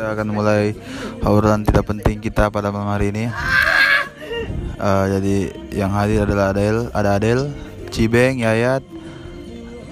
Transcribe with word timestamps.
kita 0.00 0.16
akan 0.16 0.32
mulai 0.32 0.72
obrolan 1.20 1.60
tidak 1.60 1.84
penting 1.84 2.24
kita 2.24 2.48
pada 2.48 2.72
malam 2.72 2.88
hari 2.88 3.12
ini. 3.12 3.28
Eh, 4.80 5.04
jadi 5.12 5.36
yang 5.76 5.92
hadir 5.92 6.24
adalah 6.24 6.56
Adel, 6.56 6.88
ada 6.96 7.20
Adel, 7.20 7.52
Cibeng, 7.92 8.40
Yayat, 8.40 8.80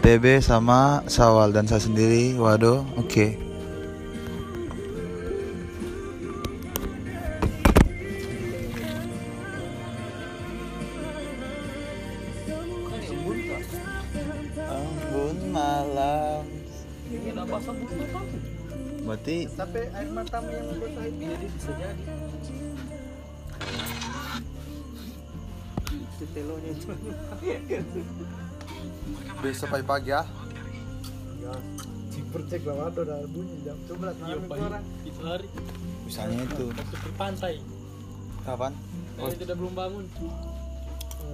TB 0.01 0.41
sama 0.41 1.05
Sawal 1.13 1.53
dan 1.53 1.69
saya 1.69 1.85
sendiri. 1.85 2.33
Waduh, 2.41 2.89
oke. 2.97 3.13
Ambon 3.21 3.48
bisa 21.69 21.85
jadi. 21.85 22.03
Tetelonya 26.19 26.71
itu. 26.73 26.89
besok 29.39 29.69
pagi-pagi 29.71 30.11
ya. 30.11 30.23
Ya, 31.39 31.53
ciper 32.11 32.43
cek 32.51 32.63
lah 32.67 32.75
waduh 32.83 33.05
udah 33.07 33.19
bunyi 33.31 33.55
jam 33.63 33.79
11 33.87 34.19
malam 34.19 34.43
itu 34.43 34.59
orang. 34.59 34.85
itu 35.07 35.21
hari 35.23 35.47
Misalnya 36.03 36.39
itu. 36.43 36.65
waktu 36.75 36.97
ke 36.99 37.11
pantai 37.15 37.55
Kapan? 38.43 38.73
oh. 39.17 39.31
tidak 39.31 39.55
belum 39.55 39.73
bangun 39.73 40.05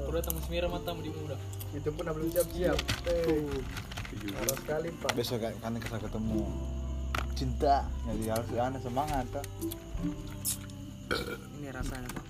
udah 0.05 0.20
tamu 0.20 0.39
semira 0.45 0.69
matamu 0.69 1.01
di 1.01 1.11
muda 1.11 1.34
Itu 1.73 1.89
pun 1.91 2.05
belum 2.06 2.28
siap-siap. 2.30 2.77
Eh, 3.09 3.50
parah 4.37 4.56
sekali 4.61 4.89
pak. 5.00 5.11
Besok 5.16 5.39
kan 5.42 5.53
kan 5.59 5.72
kita 5.81 5.97
ketemu 5.98 6.39
cinta. 7.34 7.77
Jadi 8.06 8.25
harus 8.31 8.48
ada 8.53 8.78
semangat. 8.78 9.25
Toh. 9.33 9.42
Ini 11.55 11.69
rasanya 11.69 12.08
pak. 12.10 12.24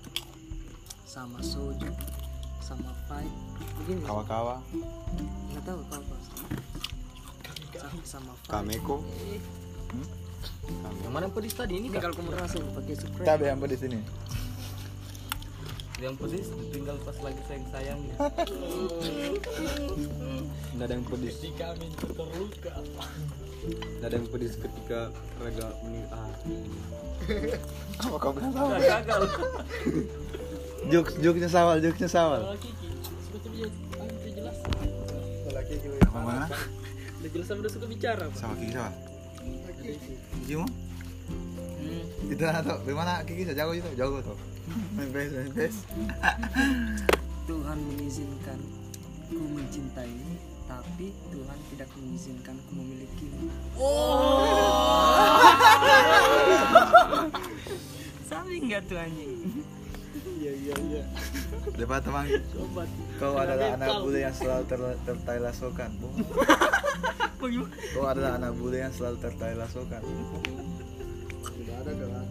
Sama 1.05 1.39
soju 1.41 1.89
sama 2.59 2.91
fight 3.07 3.31
begini 3.79 4.03
Kawa-kawa. 4.03 4.59
nggak 5.53 5.63
tahu 5.63 5.79
kau 5.85 6.01
apa 6.01 6.17
sama, 6.17 6.49
sama 8.03 8.33
fight 8.41 8.51
Kameko. 8.51 8.97
yang 11.05 11.13
mana 11.13 11.29
pedis 11.29 11.53
tadi? 11.53 11.77
Ini 11.77 11.93
ini 11.93 11.99
kalau 12.01 12.17
kamu 12.17 12.33
rasa 12.35 12.57
pakai 12.73 12.97
spray 12.97 13.21
Kita 13.21 13.37
yang 13.39 13.61
di 13.61 13.77
sini. 13.77 14.01
yang 16.03 16.19
pedis 16.19 16.51
tinggal 16.69 16.99
pas 17.01 17.17
lagi 17.23 17.41
sayang 17.47 17.65
sayangnya 17.71 18.17
Enggak 20.75 20.87
ada 20.91 20.93
yang 20.93 21.07
pedis. 21.07 21.39
itu 21.39 21.55
terluka 22.11 22.73
Tidak 23.65 24.05
ada 24.05 24.17
yang 24.21 24.29
pedis 24.29 24.61
ketika 24.61 25.09
raga 25.41 25.67
meninggal. 25.81 26.13
Ah, 26.13 26.29
Apa 28.05 28.17
kau 28.21 28.33
bilang 28.37 28.53
sawal? 28.53 28.77
gagal 28.77 29.23
Jokes, 30.93 31.17
jokesnya 31.17 31.49
sawal, 31.49 31.77
jokesnya 31.81 32.11
sawal. 32.13 32.41
kiki 32.61 32.93
tuh 33.33 33.51
jelas 34.37 34.57
Lagi. 35.49 35.75
Apa 36.05 36.19
mana? 36.21 36.47
udah 37.25 37.31
jelas 37.33 37.47
sama 37.49 37.61
udah 37.65 37.73
suka 37.73 37.87
bicara. 37.89 38.25
Sama 38.37 38.53
Kiki 38.61 38.73
sawal. 38.77 38.93
Kiki 39.81 40.55
mau? 40.61 40.69
hmm. 40.69 42.33
Itu 42.37 42.43
atau 42.45 42.77
bagaimana 42.85 43.25
Kiki 43.25 43.49
saya 43.49 43.65
jago 43.65 43.73
itu, 43.73 43.89
jago 43.97 44.21
tuh. 44.21 44.37
Main 44.97 45.09
base, 45.13 45.33
main 45.33 45.53
base. 45.57 45.81
Tuhan 47.49 47.79
mengizinkan 47.81 48.59
ku 49.29 49.41
mencintai 49.57 50.13
tapi 50.75 51.15
Tuhan 51.31 51.59
tidak 51.71 51.91
mengizinkan 51.95 52.59
ku 52.67 52.73
memiliki 52.75 53.31
Sabi 58.31 58.55
nggak 58.67 58.83
tuh 58.91 58.99
anjing 58.99 59.63
Iya 60.15 60.53
iya 60.55 60.75
iya. 60.89 61.03
Depan 61.75 61.99
teman, 61.99 62.25
sobat 62.55 62.89
kau 63.19 63.35
adalah 63.35 63.75
anak 63.75 63.99
bule 63.99 64.23
yang 64.23 64.31
selalu 64.31 64.65
ter 64.71 64.81
tertai 65.03 65.39
lasokan. 65.43 65.91
Kau 67.93 68.09
adalah 68.09 68.41
anak 68.41 68.57
bule 68.57 68.81
yang 68.81 68.95
selalu 68.95 69.21
tertai 69.21 69.53
lasokan. 69.53 70.01
Tidak 71.45 71.77
ada 71.77 71.93
kan. 71.93 72.25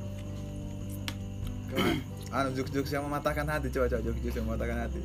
Anu 2.33 2.49
jokes-jokes 2.57 2.89
yang 2.89 3.05
mematahkan 3.05 3.45
hati, 3.45 3.69
coba 3.69 3.93
coba 3.93 4.01
jokes-jokes 4.09 4.37
yang 4.41 4.47
mematahkan 4.49 4.79
hati. 4.89 5.01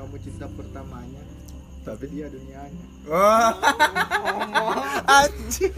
Kamu 0.00 0.16
cinta 0.22 0.46
pertamanya, 0.48 1.22
tapi 1.80 2.04
dia 2.08 2.26
dunianya. 2.26 2.84
Wah, 3.06 3.52
anjing. 5.06 5.72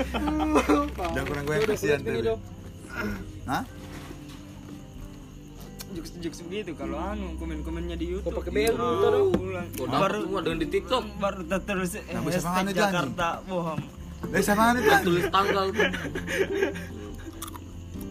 Jangan 0.92 1.24
kurang 1.24 1.44
gue 1.44 1.54
yang 1.54 1.66
kasihan 1.66 1.98
tuh. 2.00 2.38
Hah? 3.44 3.64
jokes-jokes 5.92 6.40
begitu 6.42 6.72
kalau 6.72 6.96
anu 6.96 7.36
komen-komennya 7.36 7.94
di 7.94 8.08
YouTube 8.08 8.32
pakai 8.32 8.48
BL 8.50 8.72
Oh, 8.72 8.96
tuh, 8.96 9.10
dong. 9.12 9.28
ulang. 9.44 9.68
baru 9.76 10.24
semua 10.24 10.40
dengan 10.40 10.58
di 10.58 10.68
TikTok 10.70 11.04
baru 11.20 11.40
ter- 11.44 11.64
terus 11.68 11.92
eh, 11.92 12.04
Nah, 12.08 12.24
bisa 12.24 12.40
hashtag. 12.40 12.72
Jakarta 12.72 13.28
bohong 13.44 13.76
Eh 14.32 14.40
sama 14.40 14.72
nih 14.72 14.80
tuh. 14.80 15.00
tulis 15.04 15.28
tanggal 15.28 15.68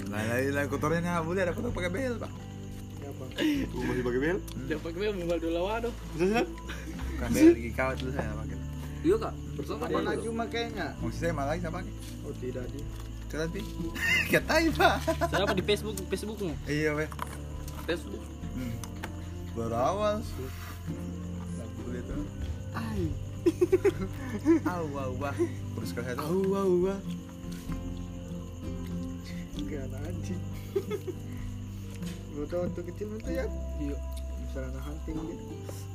Lah 0.05 0.21
lah 0.21 0.37
lah 0.45 0.63
kotornya 0.67 1.01
nggak 1.01 1.25
boleh 1.25 1.41
ada 1.41 1.51
kotor 1.51 1.71
pakai 1.71 1.89
bel 1.89 2.13
pak. 2.17 2.29
Ya 2.93 3.09
masih 3.81 4.03
pakai 4.03 4.19
bel. 4.21 4.37
dia 4.61 4.77
pakai 4.77 4.97
BL 4.99 5.13
mobile 5.15 5.41
dulu 5.41 5.59
waduh 5.63 5.93
Bukan 7.21 7.53
lagi 7.53 7.69
kawat 7.77 7.95
dulu 8.01 8.11
saya 8.17 8.33
pakai. 8.33 8.57
iya 9.01 9.15
kak 9.17 9.33
bersama 9.53 9.83
Kapan 9.85 10.03
lagi 10.09 10.27
makainya? 10.33 10.87
Mau 10.97 11.09
saya 11.13 11.31
malah 11.37 11.53
saya 11.53 11.69
pakai. 11.69 11.93
Oh 12.25 12.33
tidak 12.41 12.65
di. 12.73 12.81
Coba 13.29 13.45
pi. 13.53 13.61
Katai 14.33 14.65
pak. 14.73 14.95
saya 15.29 15.43
apa 15.45 15.53
di 15.53 15.63
Facebook 15.63 15.95
Facebookmu 16.09 16.53
Iya 16.65 16.97
weh. 16.97 17.09
Facebook 17.85 18.23
Hmm. 18.51 18.75
Baru 19.55 19.77
awal. 19.77 20.15
Boleh 21.85 22.01
tuh. 22.03 22.25
Ay. 22.75 23.07
Wah. 24.65 25.35
Terus. 25.77 25.91
Au 26.25 26.41
au 26.51 26.73
au. 26.89 26.99
Kayak 29.71 29.87
anak 29.87 30.01
anjing. 30.09 30.41
Lu 32.35 32.43
tahu 32.43 32.59
waktu 32.67 32.81
kecil 32.91 33.07
itu 33.15 33.29
ya? 33.31 33.45
iya 33.79 33.95
Bisa 34.43 34.59
anak 34.67 34.83
hunting 34.83 35.15
gitu. 35.15 35.45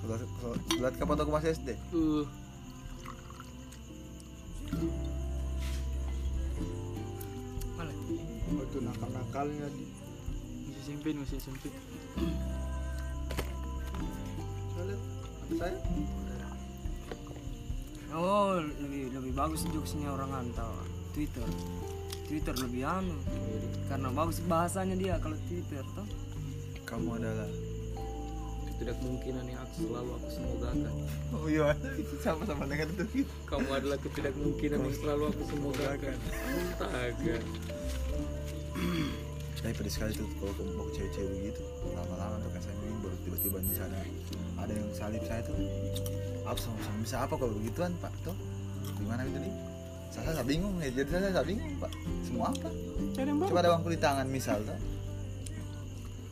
Lihat 0.06 0.94
kapan 1.02 1.18
aku 1.18 1.30
masih 1.34 1.50
SD. 1.58 1.74
uh 1.90 2.24
Mana? 7.74 7.92
Oh 8.54 8.62
itu 8.62 8.78
nakal-nakalnya 8.78 9.66
di. 9.74 9.84
masih 10.66 10.80
SMP 10.86 11.04
nih, 11.10 11.20
masih 11.26 11.36
SMP 11.42 11.64
Saya 14.74 14.84
lihat 14.86 15.02
apa 15.42 15.54
saya? 15.58 15.76
Oh, 18.16 18.62
lebih 18.62 19.12
lebih 19.12 19.32
bagus 19.34 19.66
jokesnya 19.66 20.14
orang 20.14 20.46
antau 20.46 20.70
Twitter. 21.10 21.44
Twitter 22.30 22.54
lebih 22.62 22.86
anu. 22.86 23.18
Karena 23.90 24.08
bagus 24.14 24.38
bahasanya 24.46 24.94
dia 24.94 25.18
kalau 25.18 25.34
Twitter 25.50 25.82
toh. 25.98 26.06
Kamu 26.86 27.18
adalah. 27.18 27.65
Ketidakmungkinan 28.76 29.44
yang 29.48 29.60
aku 29.64 29.88
selalu 29.88 30.10
aku 30.20 30.28
semogakan. 30.28 30.94
Oh 31.32 31.48
iya. 31.48 31.72
Sama-sama 32.24 32.68
dengan 32.68 32.92
itu. 32.92 33.24
kamu 33.48 33.68
adalah 33.72 33.98
ketidakmungkinan 34.04 34.78
yang 34.84 34.96
selalu 35.00 35.22
aku 35.32 35.42
semogakan. 35.48 36.16
Astaga 36.76 37.36
Tapi 39.56 39.72
pedis 39.72 39.96
sekali 39.96 40.12
tuh 40.12 40.28
kalau 40.36 40.52
kamu 40.60 40.72
mau 40.76 40.88
cewek-cewek 40.92 41.32
begitu 41.40 41.62
lama-lama 41.96 42.36
tuh 42.44 42.50
kan 42.52 42.60
saya 42.60 42.76
ingin 42.84 42.98
baru 43.00 43.16
tiba-tiba 43.24 43.58
di 43.64 43.72
sana. 43.72 43.98
Ada 44.60 44.72
yang 44.76 44.88
salib 44.92 45.22
saya 45.24 45.40
tuh 45.40 45.56
aku 46.44 46.58
sama 46.60 46.78
sama 46.84 46.98
bisa 47.00 47.16
apa 47.24 47.34
kalau 47.40 47.52
begituan 47.56 47.92
pak? 47.96 48.12
Tuh 48.28 48.36
gimana 49.00 49.24
itu 49.24 49.40
nih? 49.40 49.54
Saya, 50.12 50.36
saya 50.36 50.44
bingung 50.44 50.76
ya 50.84 50.92
jadi 50.92 51.08
saya, 51.08 51.32
saya 51.32 51.46
bingung 51.48 51.72
pak. 51.80 51.92
Semua 52.28 52.52
apa? 52.52 52.68
Coba 53.24 53.58
ada 53.64 53.70
bangku 53.72 53.88
di 53.88 54.00
tangan 54.04 54.28
misal 54.28 54.60
tuh 54.68 54.76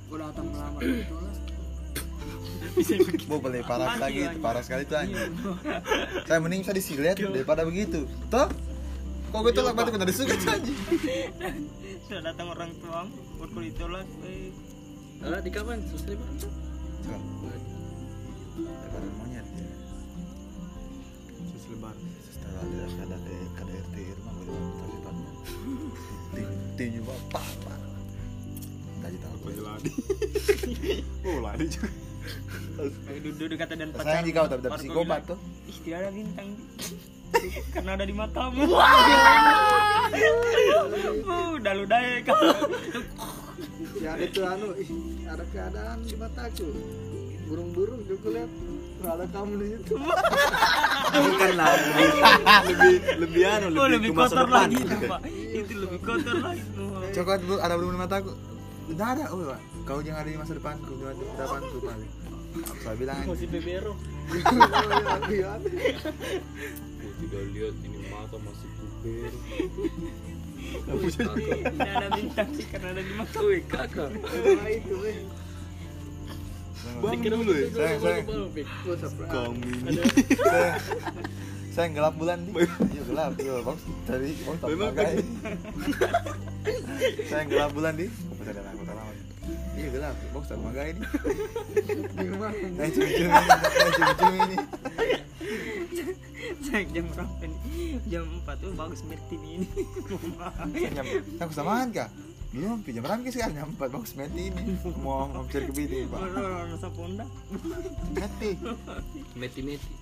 Gua 0.04 0.28
datang 0.28 0.46
melamar 0.52 0.84
itu 0.84 1.16
lah. 1.16 1.43
mau 3.30 3.38
beli 3.38 3.62
parah 3.62 3.96
lagi 3.96 4.26
itu 4.26 4.38
parah 4.42 4.62
sekali 4.62 4.82
tuh 4.84 4.98
anjing. 4.98 5.32
Saya 6.26 6.38
mending 6.42 6.66
bisa 6.66 6.74
disilet 6.74 7.16
daripada 7.16 7.62
begitu. 7.62 8.06
Toh? 8.28 8.48
Kok 9.34 9.40
gue 9.50 9.52
tolak 9.54 9.74
batu 9.74 9.90
kena 9.90 10.06
disuka 10.06 10.34
tuh 10.38 10.50
anjing? 10.54 10.78
Sudah 12.06 12.22
datang 12.30 12.52
orang 12.52 12.70
tua, 12.78 13.08
berkulit 13.40 13.74
tolak. 13.78 14.06
Eh, 14.26 14.50
ah 15.24 15.40
di 15.40 15.50
kapan? 15.50 15.80
Susah 15.88 16.14
banget 16.14 16.46
coba 16.46 16.64
daripada 18.54 19.08
monyet 19.18 19.46
ya. 19.50 19.66
Lebar. 21.74 21.96
setelah 22.30 22.62
ada 22.62 22.86
ada 22.86 23.16
ada 23.18 23.36
KDRT 23.58 23.96
rumah 24.14 24.34
gue 24.38 24.58
tapi 24.78 24.96
pak 25.02 25.14
tinju 26.78 27.00
bapak 27.02 27.46
pak 27.66 27.80
tadi 29.02 29.16
tahu 29.18 29.34
Apa 29.44 29.50
ladi? 29.60 29.90
Oh 31.26 31.38
ladi 31.42 31.66
juga. 31.68 32.03
Duduk 33.38 33.56
kata 33.58 33.74
dan 33.78 33.88
jika 34.24 34.48
tapi 34.48 34.60
Baru 34.60 34.62
tapi 34.62 34.68
gua 34.68 34.78
psikopat 34.78 35.20
tuh. 35.28 35.38
Ih, 35.68 35.78
tidak 35.84 35.98
ada 36.00 36.10
bintang. 36.10 36.48
karena 37.74 37.90
ada 37.98 38.04
di 38.06 38.14
matamu. 38.14 38.62
Udah 41.58 41.74
ludai 41.74 42.22
kau 42.22 42.38
ya 44.02 44.10
ada 44.18 44.26
tuh 44.28 44.44
anu 44.44 44.66
ada 45.24 45.44
keadaan 45.48 45.98
di 46.04 46.16
mataku. 46.18 46.68
Burung-burung 47.44 48.02
juga 48.08 48.28
lihat 48.40 48.50
ada 49.04 49.24
kamu 49.28 49.52
di 49.60 49.66
situ. 49.76 49.94
Bukan 51.24 51.50
lah 51.54 51.72
lebih 51.76 52.08
lebih 52.64 52.94
lebih 53.20 53.42
anu 53.46 53.66
oh 53.76 53.86
lebih, 53.86 53.88
lebih 53.92 54.10
ke 54.10 54.18
masa 54.18 54.34
kotor 54.34 54.48
lagi 54.50 54.76
itu 54.80 54.96
itu 55.54 55.72
lebih 55.78 55.98
kotor 56.02 56.36
lagi. 56.40 56.62
Coklat 57.14 57.40
ada 57.62 57.74
belum 57.78 57.90
di 57.94 58.00
mataku? 58.00 58.32
Tidak 58.84 59.08
ada, 59.16 59.24
oh 59.32 59.38
pak. 59.48 59.60
Kau 59.84 60.00
jangan 60.00 60.24
ada 60.24 60.30
di 60.32 60.38
masa 60.40 60.56
depanku, 60.56 60.96
di 60.96 61.04
masa 61.04 61.20
depanku 61.20 61.76
paling. 61.84 62.12
Aku 62.54 62.80
saya 62.80 62.96
bilang. 62.96 63.20
Masih 63.28 63.48
bebero. 63.52 63.92
Tidak 67.14 67.42
lihat 67.52 67.74
ini 67.84 67.98
mata 68.08 68.36
masih 68.40 68.68
puber. 68.80 69.32
ini 70.64 71.88
ada 71.88 72.08
bintang 72.16 72.48
sih 72.56 72.66
karena 72.72 72.88
ada 72.96 73.02
di 73.04 73.12
mata 73.12 73.38
Wih 73.44 73.62
kakak. 73.68 74.10
Itu 74.64 74.96
weh 75.04 75.18
bang 76.84 77.20
dulu 77.24 77.52
ya 77.52 77.66
Sayang, 77.72 78.00
sayang. 78.00 78.26
Gua 78.84 78.96
surprise. 79.00 79.32
kami 79.32 79.72
Saya, 80.36 80.70
saya 81.72 81.88
gelap 81.96 82.14
bulan 82.20 82.38
nih. 82.44 82.52
Iya 82.92 83.02
gelap, 83.08 83.32
iya 83.40 83.54
bang. 83.64 83.78
Dari 84.04 84.30
oh 84.44 84.56
tak 84.60 84.68
pakai. 84.68 85.14
Saya 87.28 87.42
gelap 87.48 87.70
bulan 87.72 87.92
nih. 87.96 88.08
Lama. 88.44 88.83
Iya 89.74 89.88
gelap, 89.90 90.14
box 90.30 90.44
tak 90.46 90.58
pakai 90.62 90.94
ini. 90.94 91.02
Gimana? 92.14 92.54
Eh 92.84 92.90
cumi-cumi 92.94 93.26
ini, 93.26 93.48
eh 93.82 93.92
cumi-cumi 93.98 94.38
ini. 94.38 94.56
Sayang, 96.64 96.88
jam 96.94 97.04
berapa 97.10 97.44
nih 97.46 97.60
jam 98.10 98.24
4 98.42 98.62
tuh 98.62 98.70
bagus 98.74 99.00
Martini 99.06 99.48
ini 99.62 99.68
Saya 100.74 100.90
nyam, 101.00 101.06
aku 101.38 101.52
samaan 101.54 101.88
kah? 101.94 102.08
Belum, 102.54 102.78
jam 102.86 103.02
berapa 103.02 103.20
sih 103.26 103.34
sekarang? 103.34 103.54
Jam 103.54 103.68
4 103.78 103.94
box 103.94 104.04
meti 104.14 104.42
ini. 104.50 104.62
Mau 105.02 105.26
mau 105.26 105.42
cari 105.50 105.66
kepiting 105.66 106.06
pak. 106.06 106.20
rasa 106.22 106.88
ponda 106.94 107.26
Meti. 108.14 108.50
Meti 109.34 109.60
meti. 109.62 109.94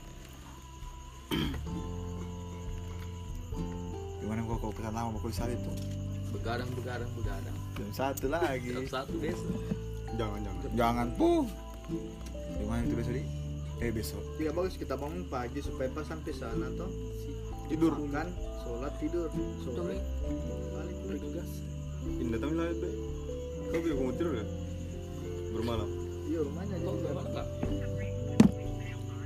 Gimana 4.21 4.41
kau 4.45 4.57
kau 4.61 4.73
pesan 4.73 4.93
lama 4.93 5.17
bakul 5.17 5.33
salib 5.33 5.57
tuh? 5.65 5.77
Begadang 6.37 6.69
begadang 6.77 7.09
begadang. 7.17 7.57
Jam 7.73 7.91
satu 7.93 8.27
lagi. 8.29 8.69
Jam 8.73 8.87
satu 8.89 9.15
besok. 9.17 9.53
jangan 10.21 10.39
jangan 10.45 10.71
Jangan 10.77 11.07
puh. 11.17 11.45
Gimana 12.61 12.81
itu 12.85 12.95
besok 12.95 13.15
di? 13.17 13.25
Eh 13.83 13.91
besok. 13.91 14.23
Tidak 14.39 14.53
bagus 14.53 14.75
kita 14.79 14.95
bangun 14.95 15.25
pagi 15.27 15.59
supaya 15.65 15.89
pas 15.91 16.07
sampai 16.07 16.33
sana 16.37 16.69
toh 16.79 16.91
tidur 17.73 17.97
makan, 17.97 18.29
sholat 18.61 18.93
tidur, 19.01 19.33
sore 19.65 19.97
balik 19.97 19.97
lagi. 20.77 20.95
Bergegas. 21.09 21.51
indah 22.21 22.39
tapi 22.43 22.55
lah 22.59 22.67
be 22.77 22.89
kau 23.71 23.79
bilang 23.79 23.99
kamu 24.03 24.13
tidur 24.19 24.33
ya 24.35 24.45
bermalam 25.55 25.91
Iya 26.27 26.41
rumahnya? 26.43 26.77
Eh, 26.77 26.83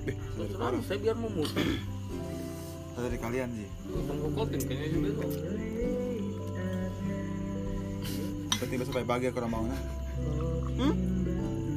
dari 0.07 0.47
Terserah 0.47 0.67
orang. 0.71 0.83
saya 0.87 0.99
biar 1.03 1.17
mau 1.19 1.31
muter. 1.33 1.67
Dari 2.97 3.19
kalian 3.21 3.49
sih. 3.53 3.69
Bang 4.07 4.19
kokotin 4.23 4.61
kayaknya 4.65 4.89
juga. 4.95 5.11
Penting 8.57 8.79
besok 8.81 9.05
pagi 9.05 9.29
aku 9.29 9.39
orang 9.45 9.53
bangun. 9.53 9.79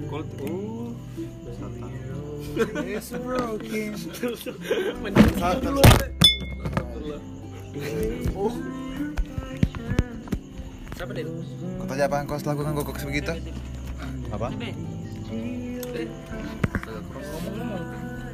kalau 0.10 0.26
oh 0.42 0.90
It's 2.84 3.12
broken. 3.14 3.92
Mending 5.04 5.36
Satu. 5.38 5.70
Siapa 10.98 11.12
deh? 11.16 11.24
Kau 11.80 11.86
tanya 11.88 12.04
apa 12.10 12.16
yang 12.20 12.28
kau 12.28 12.40
lakukan 12.42 12.72
kau 12.76 12.84
kok 12.90 13.06
begitu? 13.08 13.34
Apa? 14.34 14.48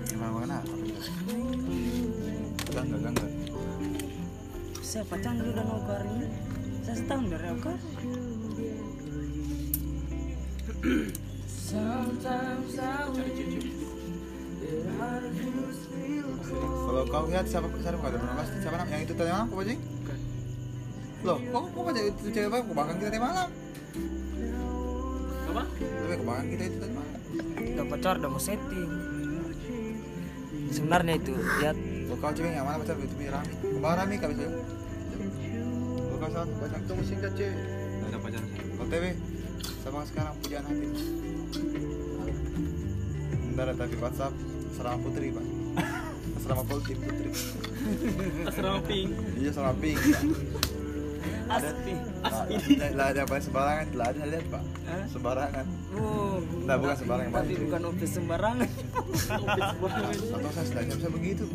Gimana 0.09 0.31
mana? 0.31 0.57
Gangga 2.71 2.97
gangga. 2.99 3.27
saya 4.85 5.03
pacaran 5.11 5.43
udah 5.43 5.65
mau 5.67 5.81
ini 6.07 6.27
saya 6.87 6.95
setahun 6.95 7.25
dari 7.27 7.47
aku 7.51 7.73
Kalau 10.85 11.09
kau 17.09 17.25
lihat 17.25 17.49
siapa 17.49 17.65
siapa 17.81 17.97
kau 17.97 18.05
ada 18.05 18.21
pernah 18.21 18.37
pasti 18.37 18.61
siapa 18.61 18.77
nama 18.77 18.93
yang 18.93 19.09
itu 19.09 19.17
tadi 19.17 19.33
malam 19.33 19.49
kau 19.49 19.65
bajing? 19.65 19.81
Loh, 21.25 21.41
kok 21.41 21.73
kok 21.73 21.81
baca 21.89 22.01
itu 22.05 22.29
cewek 22.29 22.53
apa? 22.53 22.61
Kau 22.61 22.85
kita 22.85 23.09
tadi 23.09 23.17
malam. 23.17 23.49
Apa? 25.49 25.65
Tapi 25.65 26.13
kau 26.21 26.37
kita 26.53 26.69
itu 26.69 26.77
tadi 26.77 26.93
malam. 26.93 27.17
udah 27.65 27.89
pacar 27.89 28.21
udah 28.21 28.29
mau 28.29 28.37
setting 28.39 28.89
sebenarnya 30.71 31.17
itu 31.17 31.33
lihat 31.33 31.73
Kalau 32.05 32.21
kau 32.21 32.29
cewek 32.29 32.53
yang 32.53 32.69
mana 32.69 32.77
pacar 32.77 32.93
itu 33.01 33.25
Rami. 33.25 33.57
Kau 33.81 33.89
Rami 33.89 34.21
kau 34.21 34.29
bisa. 34.29 34.45
Kalau 34.45 36.21
kau 36.21 36.29
salah 36.29 36.45
baca 36.61 36.77
Kamu 36.77 37.01
singkat 37.01 37.33
cewek. 37.33 37.57
ada 38.05 38.21
pacaran 38.21 38.45
saya 38.53 38.69
Kalau 38.69 38.85
TV 38.93 39.17
sama 39.95 40.11
sekarang 40.11 40.35
pujaan 40.43 40.63
hati. 40.67 40.87
Bentar 43.47 43.67
tapi 43.79 43.95
WhatsApp 43.95 44.33
Asrama 44.75 44.97
Putri 44.99 45.31
pak. 45.31 45.45
Asrama 46.35 46.63
Poltim 46.67 46.97
Putri. 46.99 47.31
Asrama 48.43 48.79
pink. 48.83 49.09
Iya 49.39 49.51
sama 49.55 49.71
Pink. 49.79 49.95
Pak. 49.95 50.23
Ada 51.47 51.69
lah, 52.27 52.89
lah 52.91 53.05
ada 53.15 53.21
apa 53.23 53.35
sembarangan, 53.39 53.87
lah 53.95 54.07
ada 54.11 54.23
lihat 54.27 54.45
pak. 54.51 54.63
Sembarangan. 55.15 55.65
oh 55.95 56.43
Nah 56.67 56.75
bukan 56.75 56.95
sembarangan 56.99 57.31
tapi 57.31 57.53
Pak. 57.55 57.63
bukan 57.63 57.81
office 57.87 58.13
sembarangan 58.19 58.67
Atau 60.35 60.49
saya 60.51 60.65
tidak 60.75 60.95
bisa 60.99 61.09
begitu. 61.15 61.45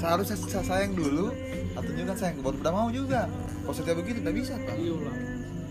Seharusnya 0.00 0.36
saya 0.48 0.64
sayang 0.64 0.96
dulu 0.96 1.28
atau 1.76 1.92
juga 1.92 2.12
sayang 2.16 2.40
baru 2.40 2.56
udah 2.56 2.72
mau 2.72 2.88
juga. 2.88 3.28
Kalau 3.68 3.74
setiap 3.76 4.00
begitu 4.00 4.24
tidak 4.24 4.32
bisa 4.40 4.56
pak. 4.56 4.80
Iya 4.80 4.96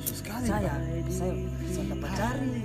sekali 0.06 0.46
saya 0.48 0.72
pak. 0.72 0.80
saya 1.12 1.34
saya 1.68 1.86
tak 1.92 2.00
pacari 2.00 2.56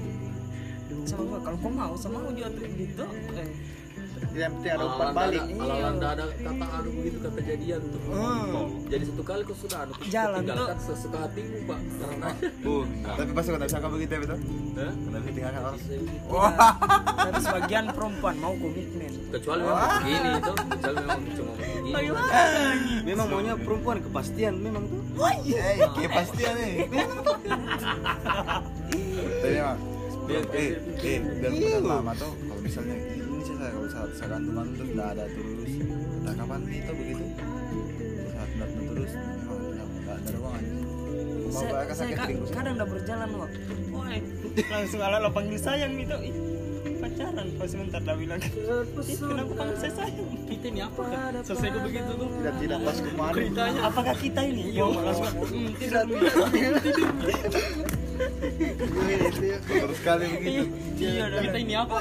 sama 1.05 1.37
kalau 1.43 1.59
kau 1.59 1.73
mau 1.73 1.95
sama 1.99 2.19
mau 2.23 2.33
juga 2.33 2.49
tuh 2.55 2.69
gitu. 2.77 3.05
Eh 3.35 3.51
Yang 4.35 4.51
penting 4.59 4.73
ada 4.75 4.85
umpan 4.91 5.08
balik. 5.15 5.43
Kalau 5.47 5.77
anda 5.79 6.08
ada 6.11 6.25
kata 6.27 6.67
anu 6.75 6.91
begitu 6.99 7.19
kata 7.23 7.41
jadian 7.47 7.81
tuh. 7.87 8.01
Jadi 8.91 9.03
satu 9.06 9.23
kali 9.23 9.43
kau 9.47 9.55
sudah 9.55 9.79
anu 9.87 9.93
Jalan. 10.11 10.43
tinggalkan 10.43 10.79
sesuka 10.82 11.19
hatimu 11.23 11.58
pak. 11.70 11.79
Karena 12.03 12.29
Uh, 12.65 12.85
tapi 13.05 13.31
pasti 13.37 13.49
kau 13.53 13.58
tidak 13.61 13.69
bisa 13.70 13.79
kau 13.79 13.93
begitu 13.94 14.11
ya 14.11 14.20
betul. 14.27 14.39
Tidak 14.43 15.20
bisa 15.23 15.31
tinggalkan 15.31 15.63
orang. 15.63 15.79
Tapi 17.15 17.39
sebagian 17.41 17.85
perempuan 17.94 18.35
mau 18.43 18.55
komitmen. 18.58 19.13
Kecuali 19.31 19.63
memang 19.63 19.91
begini 20.03 20.29
itu 20.35 20.53
kecuali 20.55 20.97
memang 20.99 21.20
cuma 21.31 21.53
begini. 21.55 21.91
Memang 23.05 23.27
maunya 23.31 23.55
perempuan 23.55 23.99
kepastian 24.03 24.55
memang 24.58 24.82
tuh. 24.91 25.01
Eh, 25.55 25.77
kepastian 25.94 26.55
nih. 26.58 26.75
Tapi 29.44 29.55
emang, 29.61 29.77
eh, 30.25 30.43
eh, 31.05 31.20
biar 31.37 31.53
pesan 31.53 31.85
lama 31.85 32.13
tuh, 32.17 32.32
kalau 32.49 32.61
misalnya 32.65 32.97
saat 33.86 34.10
saya 34.12 34.29
gantungan 34.31 34.67
terus 34.72 34.91
nggak 34.91 35.08
ada 35.10 35.24
terus, 35.26 35.70
entah 36.14 36.34
kapan 36.34 36.60
nih 36.64 36.81
tuh 36.81 36.94
begitu, 36.94 37.24
saat 38.26 38.48
nggak 38.50 38.67
ada 38.67 38.82
terus, 38.86 39.12
memang 39.14 39.60
nggak 39.96 40.17
ada 40.17 40.31
ruangan. 40.32 40.64
Mau 41.44 41.50
saya, 41.55 41.72
saya 41.86 41.94
sakit 41.94 42.17
ka- 42.19 42.50
kadang 42.53 42.74
udah 42.74 42.88
berjalan 42.88 43.29
waktu 43.36 43.58
Woi, 43.88 44.19
langsung 44.67 45.00
ala 45.00 45.17
lo 45.19 45.31
panggil 45.31 45.55
sayang 45.56 45.94
gitu. 45.94 46.17
Ih, 46.19 46.34
pacaran. 46.98 47.46
Pas 47.55 47.69
sebentar 47.69 48.00
dah 48.00 48.17
bilang. 48.19 48.43
"Ih, 48.43 48.50
kenapa 49.14 49.53
panggil 49.55 49.79
saya 49.79 49.93
sayang? 49.94 50.29
Kita 50.44 50.67
ini 50.67 50.81
apa? 50.82 51.03
Kan 51.05 51.32
selesai 51.41 51.69
kok 51.70 51.82
begitu 51.84 52.10
tuh. 52.12 52.29
Tidak 52.34 52.55
tidak 52.58 52.79
pas 52.82 52.96
kemarin. 52.98 53.38
ceritanya 53.38 53.81
apakah 53.86 54.14
kita 54.19 54.41
ini? 54.43 54.62
Yo 54.72 54.86
langsung 54.91 55.31
hmm, 55.46 55.70
tidak 55.79 56.03
Iya, 56.10 56.70
itu 56.74 56.91
ya. 56.91 57.14
Terus 58.84 59.96
sekali 59.96 60.24
begitu. 60.31 60.62
iya 60.96 61.26
dah. 61.26 61.41
kita 61.41 61.56
ini 61.58 61.74
apa 61.74 61.94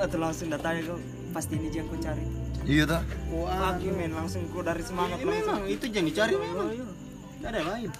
atau 0.00 0.18
langsung 0.18 0.48
datanya 0.48 0.80
kau 0.84 0.98
pasti 1.30 1.54
ini 1.54 1.68
yang 1.70 1.86
kau 1.86 1.98
cari 1.98 2.24
Iya 2.64 2.88
tuh. 2.88 3.00
Wah, 3.34 3.76
pagi 3.76 3.88
men 3.88 4.10
langsung 4.10 4.40
kau 4.48 4.60
dari 4.60 4.80
semangat 4.80 5.20
langsung 5.20 5.28
memang 5.28 5.60
itu 5.68 5.84
jangan 5.86 6.06
dicari 6.08 6.32
memang 6.34 6.64
Oh, 6.64 6.72
iya. 6.72 6.84
ada 7.44 7.56
yang 7.58 7.70
lain 7.70 7.90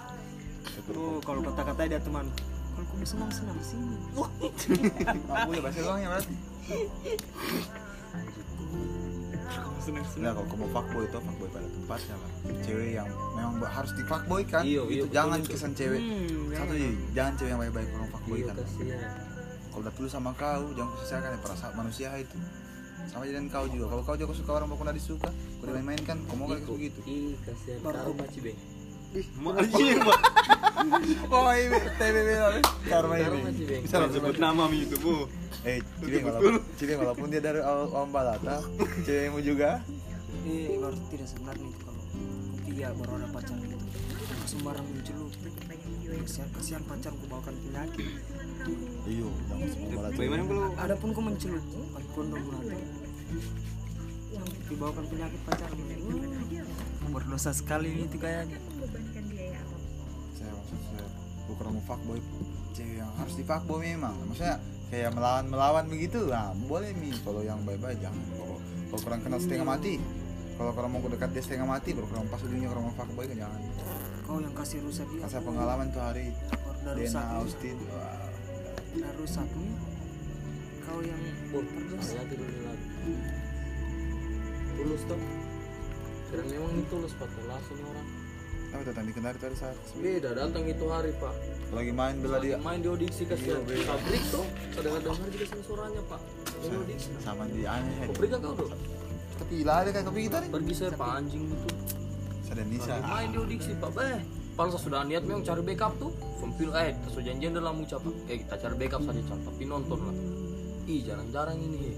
Oh, 0.91 1.19
kalau 1.21 1.39
kata-kata 1.43 1.81
dia 1.85 1.99
teman 1.99 2.25
kalau 2.73 2.85
kau 2.87 2.95
senang 3.03 3.29
senang 3.29 3.57
sini 3.61 3.95
Aku 5.29 5.49
ya 5.53 5.61
bahasa 5.61 5.79
doang 5.79 5.99
ya 5.99 6.07
berarti. 6.09 6.35
seneng 9.77 10.03
Nah, 10.17 10.31
kalau 10.31 10.47
kamu 10.47 10.65
fuckboy 10.69 11.03
itu 11.03 11.17
fuckboy 11.17 11.49
pada 11.49 11.67
tempatnya 11.67 12.15
lah. 12.15 12.29
Cewek 12.59 12.89
yang 12.93 13.07
memang 13.31 13.53
harus 13.61 13.91
di 13.91 14.03
fuckboy 14.03 14.41
kan. 14.43 14.63
Iya, 14.63 14.81
iya, 14.83 15.01
itu 15.01 15.07
jangan 15.09 15.39
betul. 15.39 15.51
kesan 15.51 15.71
cewek. 15.73 16.01
Hmm, 16.01 16.25
Satu 16.49 16.51
jangan. 16.51 16.75
ji, 16.75 16.87
jangan 17.11 17.33
cewek 17.35 17.49
yang 17.49 17.61
baik-baik 17.61 17.89
orang 17.91 18.09
fuckboy 18.09 18.37
iya 18.37 18.45
kan. 18.45 18.55
kasihan 18.57 19.11
Kalau 19.65 19.81
udah 19.81 19.93
tulus 19.93 20.11
sama 20.11 20.31
kau, 20.33 20.63
jangan 20.71 20.89
kau 20.89 20.99
sisakan 20.99 21.29
ya 21.29 21.39
perasaan 21.39 21.73
manusia 21.75 22.09
itu. 22.15 22.37
sama 23.05 23.21
jadi 23.21 23.37
kau 23.47 23.65
juga 23.67 23.85
kalau 23.87 24.01
kau 24.01 24.17
juga 24.17 24.33
suka 24.33 24.51
orang 24.55 24.67
pokoknya 24.67 24.93
disuka 24.93 25.29
kau 25.29 25.65
dimain-main 25.67 26.01
kan 26.01 26.17
kau 26.25 26.35
mau 26.35 26.49
kayak 26.49 26.65
gitu 26.65 26.99
ih 27.05 27.37
kasihan 27.39 27.77
Baru- 27.79 28.01
karma 28.11 28.25
cibeng 28.27 28.57
Anjing, 29.15 29.99
Pak. 30.03 30.19
oh 31.31 31.47
ini 31.55 31.79
TBB 31.95 32.29
karma 32.83 33.15
Karma, 33.15 33.49
Cibeng. 33.55 33.81
bisa 33.87 33.95
langsung 34.03 34.19
sebut 34.27 34.37
nama 34.43 34.67
mi 34.67 34.83
itu, 34.83 34.99
Bu. 34.99 35.23
eh 35.63 35.79
Cibeng 36.03 36.23
walaupun 36.27 36.53
Cibeng 36.75 36.99
walaupun 36.99 37.27
dia 37.31 37.39
dari 37.39 37.63
awal 37.63 38.11
balata 38.11 38.59
cewekmu 39.07 39.39
juga. 39.39 39.79
Eh 40.43 40.75
baru 40.75 40.99
tidak 41.07 41.27
sebenarnya 41.31 41.63
itu 41.63 41.79
kalau 41.79 42.03
dia 42.67 42.87
baru 42.91 43.11
ada 43.23 43.27
pacar 43.31 43.55
gitu. 43.55 43.77
Sembarang 44.45 44.83
mencelup 44.83 45.31
kasihan 46.15 46.49
kasihan 46.51 46.83
pacar 46.83 47.11
ku 47.15 47.25
bawakan 47.31 47.55
penyakit 47.59 48.07
iyo 49.07 49.29
jangan 49.47 49.67
semua 49.71 49.89
balata. 49.95 50.15
Bagaimana 50.19 50.43
kalau 50.43 50.63
ada 50.75 50.95
pun 50.99 51.09
ku 51.15 51.21
mencelup 51.23 51.63
pakai 51.95 52.09
kondom 52.19 52.41
nanti. 52.51 52.77
Yang 54.35 54.47
dibawakan 54.67 55.05
penyakit 55.07 55.39
pacar 55.47 55.71
berdosa 57.15 57.55
sekali 57.55 58.03
itu 58.03 58.19
kayaknya 58.19 58.51
saya 58.51 58.59
maksud 58.59 58.74
bukan 61.55 61.79
mau 61.79 61.83
fuckboy. 61.83 62.19
Cewek 62.75 62.99
yang 62.99 63.11
harus 63.15 63.33
di 63.39 63.43
fuckboy 63.47 63.79
memang. 63.81 64.15
Maksudnya 64.27 64.59
kayak 64.91 65.11
melawan 65.15 65.45
melawan 65.49 65.85
begitu 65.89 66.27
nah 66.27 66.51
boleh 66.55 66.91
mi. 66.95 67.11
Kalau 67.23 67.41
yang 67.41 67.63
bye 67.63 67.79
bye 67.79 67.95
jangan. 67.97 68.25
Kalau 68.35 68.57
kalau 68.91 68.99
kurang 69.01 69.21
kenal 69.23 69.39
setengah 69.39 69.67
mati. 69.67 69.99
Kalau 70.55 70.71
kurang 70.71 70.91
mau 70.95 71.03
dekat 71.03 71.35
dia 71.35 71.43
setengah 71.43 71.67
mati 71.67 71.91
baru 71.91 72.07
kurang 72.07 72.31
pas 72.31 72.39
ujungnya 72.39 72.71
kurang 72.71 72.87
mau 72.87 72.95
fuckboy 72.95 73.25
kan 73.27 73.37
jangan. 73.47 73.59
Kau 74.23 74.39
yang 74.39 74.55
kasih 74.55 74.79
rusak 74.83 75.07
dia. 75.11 75.23
Masa 75.23 75.39
pengalaman 75.43 75.91
tuh 75.91 76.03
hari. 76.03 76.31
Dena 76.85 76.93
rusak 76.95 77.25
Austin. 77.39 77.77
Udah 78.95 79.11
rusak 79.19 79.47
nih 79.59 79.95
kau 80.85 81.01
yang 81.01 81.17
Bor, 81.49 81.65
saya 81.99 82.23
tidur 82.29 82.45
lagi. 82.45 82.87
Tulus 84.77 85.03
toh. 85.09 85.19
Kira 86.29 86.43
memang 86.45 86.71
ini 86.77 86.83
tulus 86.93 87.13
pak, 87.17 87.29
langsung 87.49 87.75
nih 87.79 87.85
orang. 87.89 88.07
Apa 88.75 88.83
tuh 88.83 88.93
tadi 88.93 89.09
kendari 89.09 89.37
tadi 89.37 89.55
saat 89.55 89.75
Beda 89.95 90.29
datang 90.31 90.63
itu 90.65 90.85
hari 90.85 91.11
pak. 91.15 91.33
lagi 91.71 91.91
main 91.91 92.15
bela 92.17 92.37
dia 92.37 92.55
main 92.57 92.77
di 92.77 92.87
audiksi 92.87 93.23
kasihan. 93.23 93.63
Iya. 93.63 93.83
Pabrik 93.85 94.23
toh. 94.29 94.45
Kadang 94.71 94.93
dengar 94.97 95.27
juga 95.27 95.45
suaranya 95.61 96.01
pak. 96.05 96.21
Di 96.61 96.67
audiksi. 96.73 97.09
sama 97.19 97.43
di 97.47 97.63
aneh 97.65 98.05
Pabrik 98.05 98.29
kan 98.29 98.39
kau 98.41 98.53
tuh. 98.57 98.69
tapi 99.35 99.55
lah 99.61 99.77
ada 99.77 99.89
kayak 99.91 100.05
kopi 100.05 100.21
kita 100.23 100.37
nih 100.39 100.49
Pergi 100.49 100.73
saya 100.73 100.91
pak 100.93 101.09
anjing 101.13 101.43
gitu. 101.45 101.69
saya 102.41 102.55
dan 102.55 102.67
Nisa 102.69 102.93
main 103.01 103.27
di 103.29 103.37
audiksi 103.37 103.71
pak. 103.75 103.91
Eh, 103.97 104.19
Palsa 104.53 104.77
sudah 104.77 105.03
niat 105.03 105.23
memang 105.23 105.41
cari 105.41 105.61
backup 105.61 105.93
tuh. 105.97 106.11
Sempil 106.37 106.69
eh, 106.73 106.91
kita 106.93 107.07
sudah 107.09 107.25
janjian 107.25 107.51
dalam 107.53 107.75
ucap. 107.77 107.99
Eh 108.27 108.37
kita 108.39 108.55
cari 108.57 108.75
backup 108.77 109.01
saja 109.03 109.21
Cap. 109.25 109.39
tapi 109.41 109.63
nonton 109.65 109.99
lah. 110.01 110.15
Ih 110.85 110.99
jarang-jarang 111.01 111.57
ini. 111.57 111.91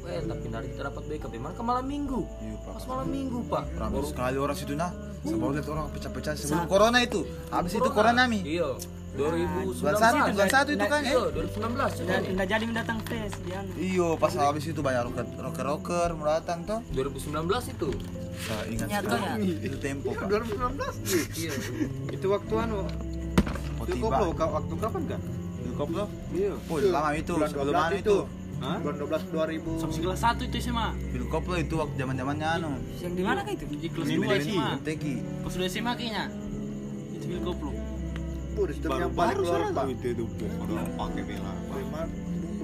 Eh 0.00 0.18
tapi 0.24 0.46
dari 0.48 0.66
kita 0.70 0.82
dapat 0.86 1.02
backup. 1.06 1.30
Di 1.30 1.38
mana 1.38 1.52
ke 1.52 1.62
malam 1.62 1.84
minggu? 1.84 2.20
iya 2.40 2.56
pak 2.58 2.72
Pas 2.72 2.84
malam 2.88 3.08
minggu 3.08 3.38
pak. 3.46 3.64
ramai 3.76 4.02
sekali 4.02 4.36
orang 4.36 4.56
situ 4.56 4.72
nah 4.72 4.90
sebelum 5.22 5.50
lihat 5.52 5.66
orang 5.68 5.86
pecah-pecah 5.90 6.32
sebelum 6.34 6.64
corona 6.66 6.98
itu. 6.98 7.20
Habis 7.48 7.72
itu 7.74 7.90
corona. 7.90 8.24
mi. 8.24 8.40
Iya. 8.42 8.70
2019. 9.10 9.82
bulan 9.82 9.96
satu 9.98 10.18
bulan 10.30 10.48
satu 10.48 10.70
itu 10.70 10.86
kan 10.86 11.02
Iya, 11.02 11.18
eh 11.18 11.30
2019. 11.34 11.98
tidak 11.98 12.18
tidak 12.22 12.46
jadi 12.46 12.64
mendatang 12.64 12.98
tes 13.02 13.32
dia 13.42 13.58
iyo 13.74 14.14
pas 14.14 14.30
habis 14.32 14.64
itu 14.64 14.80
banyak 14.80 15.02
rocker 15.02 15.26
rocker 15.36 15.64
rocker 15.66 16.08
mau 16.14 16.30
datang 16.30 16.62
toh. 16.62 16.78
2019 16.94 17.42
itu. 17.68 17.88
saya 18.40 18.64
ingat 18.70 18.86
Nyata 18.88 19.16
sekali. 19.18 19.50
itu 19.60 19.76
tempo 19.76 20.14
pak. 20.14 20.26
2019 20.30 21.36
Iya. 21.36 21.52
itu 22.08 22.26
waktu 22.30 22.54
anu 22.56 22.78
itu 23.82 23.90
tiba. 23.90 24.06
koplo 24.06 24.26
waktu 24.32 24.74
kapan 24.78 25.02
kan 25.04 25.20
Itu 25.58 25.72
koplo? 25.74 26.04
Iya. 26.30 26.52
Oh 26.62 26.76
lama 26.80 27.10
itu 27.12 27.32
sebelum 27.34 27.66
12 27.66 27.82
anu 27.82 27.96
itu. 27.98 28.16
Hah? 28.60 28.76
bulan 28.84 28.96
12 29.00 29.32
2000 29.88 30.04
kelas 30.04 30.20
satu 30.20 30.42
itu 30.44 30.56
SMA 30.60 30.88
Bil 31.16 31.24
koplo 31.32 31.56
itu 31.56 31.74
waktu 31.80 31.96
zaman 31.96 32.14
zamannya 32.20 32.48
anu 32.60 32.76
yang 33.00 33.14
di 33.16 33.22
mana 33.24 33.40
kah 33.40 33.52
itu 33.56 33.64
di 33.64 33.88
kelas 33.88 34.08
ini 34.12 34.16
dua 34.20 34.36
ini 34.36 34.44
SMA 34.52 34.70
Teki 34.84 35.14
kelas 35.40 35.54
dua 35.56 35.68
SMA 35.72 35.92
kayaknya 35.96 36.24
itu 37.16 37.24
bil 37.24 37.40
koplo 37.40 37.72
Bu, 38.50 38.66
di 38.66 38.74
situ 38.76 38.86
baru 38.90 39.08
yang 39.08 39.14
paling 39.14 39.36
baru 39.38 39.46
keluar 39.46 39.72
pak 39.72 39.84
itu 39.94 40.06
itu 40.12 40.24
orang 40.44 40.90
pakai 40.98 41.22
bela 41.24 41.52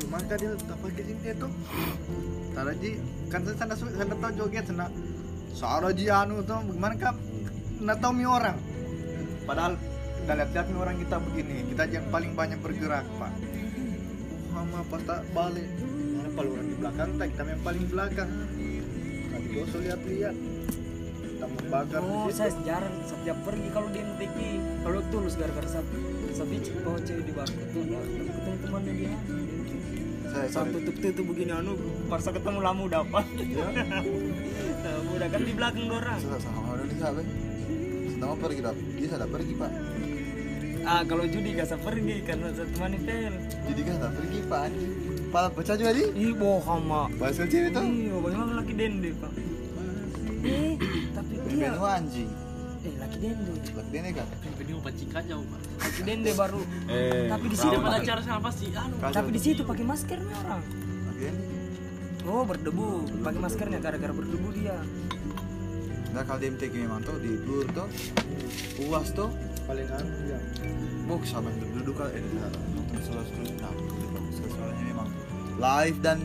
kan 0.07 0.37
dia 0.39 0.51
tak 0.55 0.79
pakai 0.81 1.03
sini 1.03 1.31
tuh. 1.37 1.53
Taraji 2.55 2.91
kan 3.29 3.41
saya 3.45 3.55
sana 3.59 3.75
sana 3.75 4.15
tahu 4.17 4.33
joget 4.39 4.65
sana. 4.65 4.87
Soalnya 5.53 5.97
ji 5.97 6.05
anu 6.09 6.41
tuh 6.47 6.61
gimana 6.73 6.95
kan? 6.97 7.15
Nggak 7.83 7.97
tahu 8.01 8.13
mi 8.17 8.25
orang. 8.25 8.57
Padahal 9.45 9.75
udah 10.25 10.35
lihat-lihat 10.43 10.67
mi 10.73 10.79
orang 10.81 10.97
kita 11.01 11.17
begini. 11.21 11.57
Kita 11.73 11.83
yang 11.91 12.07
paling 12.09 12.33
banyak 12.33 12.59
bergerak 12.61 13.05
pak. 13.21 13.33
Muhammad 14.57 14.85
pas 14.89 15.03
tak 15.05 15.21
balik. 15.37 15.69
Mana 16.17 16.29
kalau 16.33 16.51
orang 16.57 16.69
di 16.73 16.77
belakang 16.81 17.11
tak 17.21 17.27
kita 17.37 17.43
yang 17.45 17.61
paling 17.61 17.85
belakang. 17.93 18.31
Tadi 19.29 19.47
gosok 19.53 19.81
lihat-lihat. 19.85 20.37
Kita 21.21 21.47
membakar 21.53 22.01
di 22.01 22.09
oh 22.09 22.29
saya 22.33 22.51
jarang 22.65 22.97
setiap 23.05 23.37
pergi. 23.45 23.69
Kalau 23.69 23.89
di 23.93 23.99
MTQ 24.01 24.37
kalau 24.81 25.01
tulus 25.13 25.35
gara-gara 25.37 25.69
sapi 25.69 25.99
sapi 26.33 26.57
bawa 26.81 26.99
cewek 27.05 27.25
di 27.29 27.33
bar 27.37 27.49
itu 27.53 27.81
ketemu 27.85 28.53
temannya 28.65 28.93
dia. 28.97 29.17
Saya 30.33 30.49
sorry. 30.49 30.73
tutup 30.73 30.97
tutup 31.05 31.25
begini 31.29 31.53
anu 31.53 31.77
pas 32.09 32.25
ketemu 32.25 32.59
lama 32.65 32.81
udah 32.89 33.01
apa 33.05 33.21
ya. 33.37 33.69
Nah, 34.87 35.03
udah 35.03 35.29
kan 35.35 35.43
di 35.43 35.51
belakang 35.51 35.91
dorang 35.91 36.21
saya 36.23 36.39
sama 36.39 36.61
orang 36.71 36.87
be 36.87 37.25
sama 38.23 38.35
pergi 38.39 38.61
dah 38.63 38.75
dia 38.95 39.07
sudah 39.11 39.29
pergi 39.29 39.53
pak 39.59 39.71
ah 40.87 41.03
kalau 41.03 41.27
judi 41.27 41.59
gak 41.59 41.67
usah 41.67 41.81
pergi 41.83 42.23
karena 42.23 42.47
saya 42.55 42.71
temani 42.71 42.99
pel 43.03 43.35
jadi 43.67 43.81
sudah 43.91 44.11
pergi 44.15 44.39
pak. 44.47 44.61
Anjing 44.71 44.93
pala 45.35 45.49
pecah 45.51 45.75
juga 45.75 45.91
di 45.93 46.05
ih 46.15 46.33
bohong 46.39 46.83
mak. 46.87 47.09
Bahasa 47.19 47.43
cewek 47.43 47.75
tuh 47.75 47.83
iya 47.83 48.15
bagaimana 48.15 48.53
laki 48.63 48.73
dende 48.79 49.11
pak. 49.19 49.33
Eh 50.47 50.79
tapi 51.11 51.33
dia 51.51 51.75
Benu 51.75 51.83
anjing. 51.83 52.31
Eh 52.87 52.95
laki 53.03 53.17
dende. 53.19 53.53
Lagi 53.75 53.91
dia 53.91 54.01
kan? 54.15 54.27
Ini 54.63 54.71
mau 54.79 54.83
pacikan 54.87 55.23
jauh 55.27 55.45
pak. 55.51 55.61
Laki 55.83 56.01
dende 56.07 56.31
baru. 56.39 56.63
Eh 56.87 57.27
tapi 57.27 57.47
di 57.51 57.57
situ 57.59 57.77
pada 57.83 57.99
cara 58.07 58.21
sama 58.23 58.41
pasti 58.47 58.65
anu 58.71 58.95
tapi 59.03 59.31
di 59.35 59.41
situ 59.43 59.63
pakai 59.67 59.85
masker 59.85 60.19
nih 60.23 60.35
orang. 60.47 60.63
Lagi 61.11 61.25
ini 61.27 61.45
oh 62.31 62.43
berdebu. 62.47 62.87
Pakai 63.27 63.41
maskernya 63.43 63.79
gara-gara 63.83 64.15
berdebu 64.15 64.49
dia 64.55 64.79
di 66.25 66.47
MTQ 66.49 66.73
memang 66.89 67.01
tuh 67.05 67.17
di 67.21 67.37
blur 67.45 67.67
tuh 67.77 67.89
puas 68.81 69.09
tuh 69.13 69.29
paling 69.69 69.89
anu 69.93 70.09
ya. 70.31 70.39
Bok 71.05 71.23
sama 71.29 71.53
duduk 71.53 72.01
kan 72.01 72.09
eh 72.17 72.23
nonton 72.25 73.01
selalu 73.05 73.29
terus 73.37 73.53
nah 73.61 73.73
soalnya 74.33 74.85
memang 74.89 75.09
live 75.61 75.99
dan 76.01 76.19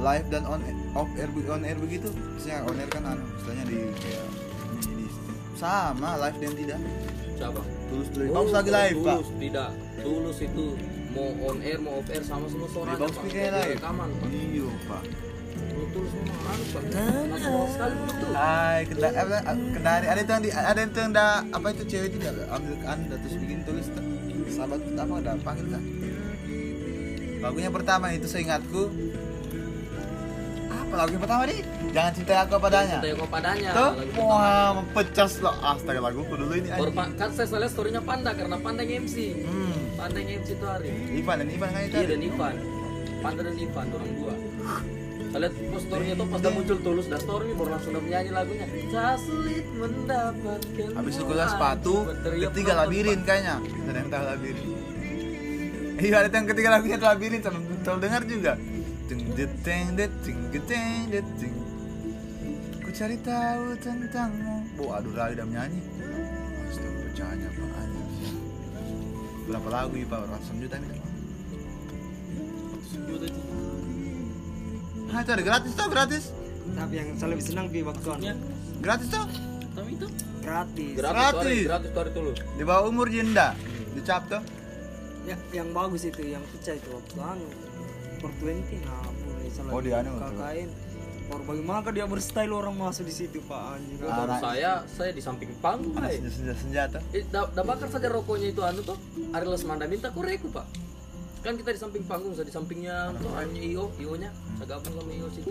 live 0.00 0.26
dan 0.32 0.42
on 0.48 0.64
off 0.96 1.10
air 1.20 1.28
on 1.52 1.62
air 1.62 1.76
begitu 1.76 2.08
misalnya 2.34 2.64
on 2.64 2.76
air 2.80 2.88
kan 2.88 3.04
anu 3.04 3.24
istilahnya 3.36 3.64
di 3.68 3.78
kayak 4.00 4.26
ini 4.72 4.92
di 4.96 5.06
sama 5.60 6.16
live 6.16 6.38
dan 6.40 6.52
tidak 6.56 6.80
Siapa? 7.36 7.62
tulus 7.92 8.08
lebih 8.16 8.30
bagus 8.32 8.52
lagi 8.56 8.70
live 8.72 8.98
pak 9.04 9.16
tulus, 9.20 9.30
tidak. 9.36 9.70
Tulus 10.02 10.38
itu 10.40 10.64
mau 11.12 11.28
on 11.52 11.58
air 11.60 11.78
mau 11.84 12.00
off 12.00 12.08
air 12.08 12.24
sama 12.24 12.48
semua 12.48 12.68
suaranya. 12.72 12.96
Lebih 12.96 13.04
bagus 13.04 13.16
Pak. 13.20 13.28
Jadi 13.28 13.50
live 13.52 13.72
Rekaman. 13.76 14.08
Pak. 14.08 14.28
iya 14.32 14.68
pak 14.88 15.02
Begitu. 15.92 16.18
Hai, 18.32 18.88
kendari, 18.88 19.16
apa, 19.16 19.36
ada 20.08 20.20
itu 20.24 20.32
yang 20.32 20.42
di, 20.42 20.50
ada 20.50 20.80
itu 20.80 20.98
yang 20.98 21.12
da, 21.12 21.44
apa 21.52 21.66
itu 21.72 21.82
cewek 21.84 22.06
itu 22.12 22.16
dia 22.24 22.32
ambil 22.48 22.74
ke 22.80 22.86
anda 22.88 23.14
terus 23.20 23.36
bikin 23.36 23.60
tulis 23.68 23.86
tuh. 23.92 24.04
sahabat 24.52 24.84
apa 24.84 25.12
udah 25.16 25.34
panggil 25.40 25.66
kan? 25.72 25.82
Lagunya 27.40 27.70
pertama 27.72 28.12
itu 28.12 28.28
seingatku 28.28 28.92
apa 30.92 31.08
lagu 31.08 31.16
yang 31.16 31.24
pertama 31.24 31.42
nih? 31.48 31.60
Jangan 31.96 32.12
cintai 32.12 32.36
aku 32.44 32.60
padanya. 32.60 33.00
Kita 33.00 33.08
yang 33.08 33.32
padanya. 33.32 33.70
Tuh, 33.72 33.90
pertama. 33.96 34.28
wah, 34.28 34.68
mempecas 34.76 35.32
loh. 35.40 35.56
Astaga 35.64 36.00
laguku 36.04 36.36
dulu 36.36 36.52
ini. 36.52 36.68
Pak, 36.68 37.08
kan 37.16 37.32
saya 37.32 37.64
lihat 37.64 37.72
storynya 37.72 38.04
Panda 38.04 38.36
karena 38.36 38.60
Panda 38.60 38.84
yang 38.84 39.08
MC. 39.08 39.40
Hmm, 39.40 39.76
Panda 39.96 40.20
yang 40.20 40.44
MC 40.44 40.48
itu 40.52 40.66
hari. 40.68 40.92
Ivan 41.16 41.36
dan 41.40 41.48
Ivan 41.48 41.68
kan 41.72 41.82
itu. 41.88 41.96
Iya 41.96 42.06
dan 42.12 42.20
Ivan. 42.20 42.54
Panda 43.24 43.40
dan 43.40 43.56
Ivan 43.56 43.86
orang 43.88 44.12
dua. 44.20 44.34
Lihat 45.32 45.54
post 45.72 45.84
storynya 45.88 46.14
tuh 46.20 46.26
pas 46.28 46.38
udah 46.44 46.52
muncul 46.52 46.78
tulus 46.84 47.06
dan 47.08 47.20
story 47.24 47.56
baru 47.56 47.68
langsung 47.72 47.90
udah 47.96 48.02
menyanyi 48.04 48.30
lagunya. 48.36 48.66
Tak 48.92 49.16
sulit 49.24 49.64
mendapatkan. 49.72 50.88
Habis 50.92 51.12
itu 51.16 51.24
kelas 51.24 51.50
sepatu, 51.56 51.96
ketiga 52.20 52.72
labirin 52.84 53.20
kayaknya. 53.24 53.56
Ada 53.88 53.98
yang 54.04 54.10
tahu 54.12 54.24
labirin. 54.28 54.66
Iya 56.02 56.16
ada 56.20 56.28
yang 56.36 56.48
ketiga 56.52 56.68
lagunya 56.76 56.96
itu 57.00 57.06
labirin 57.08 57.40
sama 57.40 57.58
tahu 57.80 57.96
dengar 57.96 58.22
juga. 58.28 58.52
Ding 59.08 59.22
det 59.32 59.52
ding 59.64 59.88
det 59.96 60.12
ding 60.20 60.40
det 60.52 60.64
ding 60.68 61.02
det 61.08 61.26
ding. 61.40 61.56
Ku 62.84 62.90
cari 62.92 63.16
tahu 63.24 63.64
tentangmu. 63.80 64.56
Bu, 64.76 64.84
aduh 64.92 65.12
Rai 65.16 65.32
udah 65.32 65.46
menyanyi. 65.48 65.80
Astaga 66.68 67.00
pecahnya 67.08 67.48
pak 67.56 67.70
anjing. 67.80 68.36
Berapa 69.48 69.68
lagu 69.72 69.94
ya 69.96 70.06
pak? 70.12 70.20
Ratusan 70.28 70.56
juta 70.60 70.76
ini. 70.76 71.00
juta 72.92 73.26
itu 73.26 73.61
Hah 75.12 75.20
itu 75.20 75.30
ada 75.30 75.44
gratis 75.44 75.72
tuh 75.72 75.88
gratis. 75.88 76.24
tapi 76.72 76.94
yang 76.96 77.08
saya 77.14 77.28
lebih 77.30 77.44
senang 77.44 77.66
di 77.68 77.84
waktu 77.84 78.06
anu. 78.08 78.22
Ya 78.22 78.34
Gratis 78.80 79.08
tuh. 79.08 79.26
tapi 79.72 79.90
itu 79.92 80.06
gratis. 80.40 80.94
Gratis, 80.94 81.20
Gratis. 81.22 81.62
gratis 81.64 81.88
tuh 81.90 82.00
hari 82.00 82.12
tulus. 82.12 82.38
Di 82.56 82.64
bawah 82.64 82.88
umur 82.88 83.06
jenda. 83.06 83.52
Dicap 83.92 84.24
tuh. 84.26 84.42
ya, 85.22 85.36
yang 85.52 85.70
bagus 85.70 86.02
itu 86.02 86.18
yang 86.24 86.40
pecah 86.48 86.74
itu 86.74 86.88
waktu 86.88 87.14
anu. 87.20 87.48
For 88.18 88.30
20 88.40 88.56
nah 88.80 89.02
boleh 89.04 89.50
salah 89.50 89.70
Oh, 89.70 89.80
di 89.80 89.90
anu, 89.90 90.10
KKN 90.14 90.68
Baru 91.22 91.42
bagaimana 91.44 91.88
dia 91.90 92.04
berstyle 92.04 92.52
orang 92.52 92.74
masuk 92.74 93.04
di 93.04 93.14
situ 93.14 93.38
pak? 93.42 93.78
Anjing. 93.78 93.98
Kalau 93.98 94.26
Anak- 94.26 94.40
saya 94.40 94.70
saya 94.86 95.10
di 95.10 95.22
samping 95.22 95.50
panggung 95.58 95.94
senjata 95.94 96.54
senjata 96.56 96.98
Eh, 97.10 97.24
da, 97.26 97.46
da 97.46 97.62
bakar 97.62 97.88
saja 97.88 98.06
rokoknya 98.06 98.50
itu 98.50 98.60
anu 98.60 98.82
tuh 98.82 98.98
Ari 99.30 99.46
Lesmanda 99.46 99.86
minta 99.86 100.10
koreku 100.10 100.48
pak 100.48 100.66
kan 101.42 101.58
kita 101.58 101.74
di 101.74 101.80
samping 101.82 102.02
panggung 102.06 102.32
di 102.38 102.54
sampingnya 102.54 103.10
tuh 103.18 103.30
hanya 103.34 103.60
io 103.60 103.90
io 103.98 104.14
nya 104.14 104.30
saya 104.62 104.78
gabung 104.78 104.94
sama 104.94 105.10
io 105.10 105.26
situ 105.34 105.50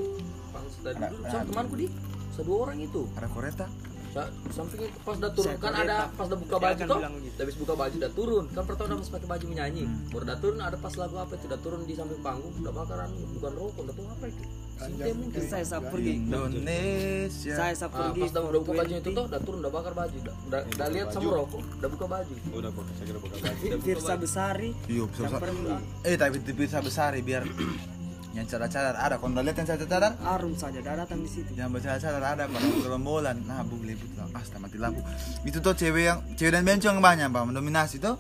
panggung 0.56 0.74
Ada- 0.88 1.12
dulu 1.12 1.24
sama 1.28 1.44
temanku 1.52 1.76
di 1.76 1.88
saya 2.32 2.48
dua 2.48 2.58
orang 2.64 2.80
itu. 2.80 3.02
Ada 3.20 3.28
koreta. 3.28 3.68
Sampingnya 4.52 4.88
pas 5.04 5.16
udah 5.20 5.32
turun. 5.36 5.56
Kan 5.60 5.74
ada 5.76 5.98
pas 6.16 6.26
udah 6.28 6.40
buka 6.40 6.58
baju 6.60 6.84
tuh 6.84 7.02
habis 7.44 7.56
buka 7.60 7.74
baju 7.76 7.96
udah 7.96 8.12
turun. 8.16 8.46
Kan 8.52 8.64
pertama 8.68 8.88
udah 8.92 9.00
pas 9.04 9.10
pakai 9.20 9.28
baju 9.28 9.46
menyanyi. 9.52 9.84
Hmm. 9.88 10.12
baru 10.12 10.24
udah 10.28 10.38
turun 10.40 10.60
ada 10.64 10.78
pas 10.80 10.94
lagu 10.96 11.16
apa 11.20 11.34
itu 11.36 11.46
udah 11.52 11.60
turun 11.60 11.82
di 11.84 11.94
samping 11.96 12.22
panggung. 12.24 12.56
Udah 12.64 12.72
bakaran 12.72 13.10
bukan 13.36 13.52
rokok 13.56 13.82
udah 13.84 13.96
tahu 13.96 14.08
apa 14.08 14.26
itu 14.32 14.44
Sinte 14.74 15.12
mungkin 15.14 15.42
saya 15.44 15.62
saat 15.64 15.84
pergi 15.88 16.12
Indonesia 16.18 17.54
saya 17.54 17.74
saat 17.74 17.92
Ah, 17.92 18.10
pergi 18.10 18.22
pas 18.22 18.32
udah, 18.32 18.44
udah 18.48 18.60
buka 18.60 18.74
bajunya 18.78 19.00
itu 19.00 19.10
tuh 19.10 19.24
udah 19.26 19.40
turun 19.40 19.60
udah 19.62 19.72
bakar 19.72 19.94
baju 19.94 20.16
udah 20.18 20.36
udah, 20.44 20.60
udah 20.68 20.88
lihat 20.90 21.08
sama 21.10 21.30
rokok 21.36 21.62
udah 21.76 21.90
buka 21.90 22.06
baju 22.08 22.34
Oh, 22.48 22.58
udah 22.58 22.72
pakai 22.72 22.94
saya 22.94 23.06
kira 23.06 23.20
pakai 23.20 23.40
baju. 23.42 23.62
buka 23.62 23.84
Firsa. 23.84 24.14
Besari 24.16 24.70
Iya, 24.88 25.04
bisa. 25.06 25.38
pernah 25.38 25.80
Eh, 26.02 26.16
tapi 26.16 26.36
di 26.40 26.54
pizza 26.54 26.80
besar 26.80 27.10
ya, 27.12 27.22
biar 27.22 27.44
yang 28.32 28.48
cadar-cadar 28.48 28.96
ada. 28.96 29.16
Kalau 29.18 29.28
udah 29.30 29.44
lihat 29.44 29.58
yang 29.58 29.68
cadar-cadar, 29.68 30.12
Arum 30.24 30.56
saja 30.56 30.80
dah 30.80 30.96
datang 30.98 31.20
di 31.20 31.28
situ 31.28 31.52
yang 31.52 31.68
bercadar-cadar 31.68 32.24
ada 32.24 32.44
pada 32.48 32.64
gerombolan. 32.80 33.36
Nah, 33.44 33.60
bu 33.62 33.76
lebih. 33.78 34.08
Ah, 34.32 34.40
sudah 34.40 34.60
mati 34.62 34.80
lampu. 34.80 35.04
Itu 35.44 35.60
tuh 35.60 35.76
cewek 35.76 36.04
yang 36.06 36.20
cewek 36.34 36.56
dan 36.56 36.64
bencong 36.64 36.96
yang 36.96 37.04
banyak, 37.04 37.28
Pak, 37.28 37.44
mendominasi 37.46 38.00
tuh. 38.00 38.16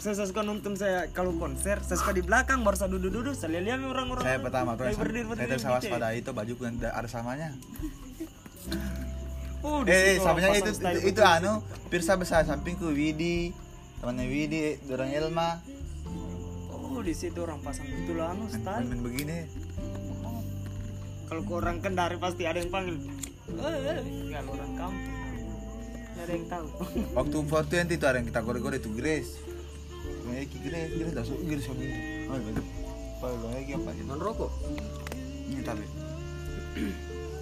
Saya, 0.00 0.14
saya 0.16 0.26
suka 0.32 0.42
nonton 0.42 0.72
saya 0.74 1.12
kalau 1.12 1.36
konser 1.36 1.78
saya 1.84 2.00
suka 2.00 2.16
di 2.16 2.24
belakang 2.24 2.64
baru 2.64 2.76
saya 2.80 2.90
duduk-duduk 2.96 3.36
saya 3.36 3.60
lihat 3.60 3.84
orang-orang 3.84 4.24
Saya 4.24 4.38
pertama 4.40 4.74
tuh 4.74 4.88
saya 4.88 4.96
berdiri 4.96 5.20
saya 5.20 5.30
berdiri 5.30 5.48
terus 5.52 5.62
gitu 5.62 5.68
ya. 5.68 5.76
waspada 5.76 6.08
itu 6.16 6.30
baju 6.32 6.52
yang 6.56 6.76
ada 6.80 7.08
samanya. 7.08 7.48
oh, 9.66 9.84
Eh, 9.84 10.16
eh 10.16 10.16
samanya 10.18 10.48
orang 10.56 10.60
itu 10.64 10.72
itu, 10.72 11.00
itu 11.12 11.20
anu, 11.20 11.60
Pirsa 11.92 12.16
besar 12.16 12.48
sampingku 12.48 12.88
Widi, 12.88 13.52
temannya 14.00 14.24
Widi, 14.24 14.80
dorang 14.88 15.12
Elma, 15.12 15.60
oh 17.00 17.00
di 17.04 17.14
situ 17.14 17.38
orang 17.44 17.60
pasang 17.62 17.86
betul 17.86 18.20
anu 18.20 18.44
style 18.50 18.84
main 18.84 19.00
begini. 19.00 19.48
kalau 21.30 21.42
ke 21.46 21.52
orang 21.54 21.78
kendari 21.78 22.18
pasti 22.18 22.42
ada 22.44 22.58
yang 22.58 22.68
panggil 22.68 22.98
eh, 23.56 23.78
eh. 23.94 24.00
kalau 24.34 24.50
orang 24.58 24.72
kampung 24.74 25.16
nggak 26.10 26.24
ada 26.26 26.32
yang 26.34 26.46
tahu 26.50 26.66
Waktu 27.16 27.36
420 27.46 27.96
itu 27.96 28.04
ada 28.04 28.16
yang 28.20 28.28
kita 28.28 28.40
gore-gore 28.44 28.76
itu 28.76 28.90
Grace. 28.92 29.49
Bang 30.30 30.46
Eki 30.46 30.58
Grace, 30.62 30.90
Grace 30.94 31.14
dah 31.18 31.24
suka 31.26 31.42
Grace 31.42 31.66
sama 31.66 31.82
itu. 31.82 31.98
Oh, 32.30 32.38
betul. 32.38 32.64
Pak 33.18 33.30
Bang 33.42 33.54
Eki 33.58 33.72
apa 33.74 33.90
gitu? 33.98 34.06
non 34.06 34.20
rokok 34.22 34.50
Ini 35.50 35.62
tapi 35.66 35.84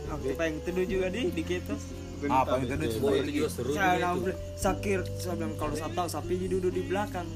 aku 0.09 0.26
pengen 0.40 0.57
teduh 0.64 0.88
juga 0.88 1.12
di 1.12 1.28
di 1.28 1.42
kitos 1.45 1.92
apa 2.33 2.64
itu 2.64 2.75
oh 3.04 3.12
itu 3.12 3.45
juga 3.45 3.49
seru 3.52 3.76
saya 3.76 4.16
juga 4.16 4.33
sakir 4.57 5.04
saya 5.21 5.37
bilang 5.37 5.52
kalau 5.61 5.76
saya 5.76 5.92
tahu 5.92 6.09
sapi 6.09 6.49
duduk 6.49 6.73
di 6.73 6.83
belakang? 6.88 7.28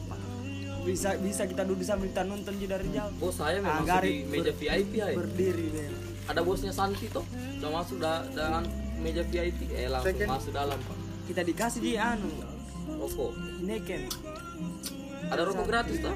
Bisa 0.88 1.20
bisa 1.20 1.44
kita 1.44 1.68
duduk 1.68 1.84
sambil 1.84 2.08
kita 2.08 2.24
nonton 2.24 2.56
di 2.56 2.64
dari 2.64 2.88
jauh. 2.90 3.12
Oh 3.20 3.30
saya 3.30 3.60
memang 3.60 3.84
Agar 3.84 4.02
di 4.02 4.24
meja 4.24 4.50
VIP 4.56 4.98
ya. 4.98 5.12
berdiri 5.12 5.66
deh 5.68 5.86
ada 6.32 6.40
bosnya 6.40 6.72
Santi 6.72 7.12
tuh 7.12 7.22
udah 7.60 7.70
masuk 7.76 8.00
dah 8.00 8.24
dengan 8.32 8.64
meja 9.04 9.22
VIP 9.28 9.68
eh 9.76 9.92
langsung 9.92 10.16
masuk 10.16 10.52
dalam 10.56 10.80
pak. 10.80 10.96
Kita 11.28 11.44
dikasih 11.44 11.80
di 11.84 11.92
anu 12.00 12.32
rokok. 12.96 13.36
Neken 13.62 14.08
ada 15.32 15.42
rokok 15.42 15.66
gratis 15.66 15.96
tuh 15.98 16.14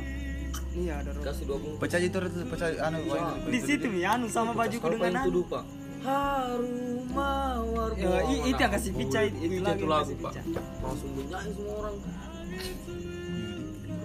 iya 0.75 0.95
ada 1.01 1.11
rokok. 1.11 1.25
kasih 1.27 1.45
dua 1.45 1.57
bungkus. 1.57 1.81
Pecah 1.81 1.99
itu 1.99 2.17
itu 2.19 2.39
pecah 2.47 2.69
anu 2.83 2.99
di 3.47 3.61
situ 3.61 3.87
nih 3.87 4.05
anu 4.07 4.27
sama 4.29 4.53
bajuku 4.53 4.87
dengan 4.91 5.13
anu 5.19 5.41
pak 5.45 5.65
harum 5.99 6.69
mawar 7.11 7.91
Ya, 7.97 8.21
i- 8.25 8.45
itu 8.47 8.61
yang 8.61 8.71
kasih 8.71 8.93
pica, 8.93 9.21
itu 9.23 9.37
itu 9.43 9.59
lagi 9.59 9.83
lagu 9.85 10.13
pak. 10.17 10.33
langsung 10.79 11.11
menyanyi 11.13 11.51
semua 11.51 11.75
orang. 11.81 11.95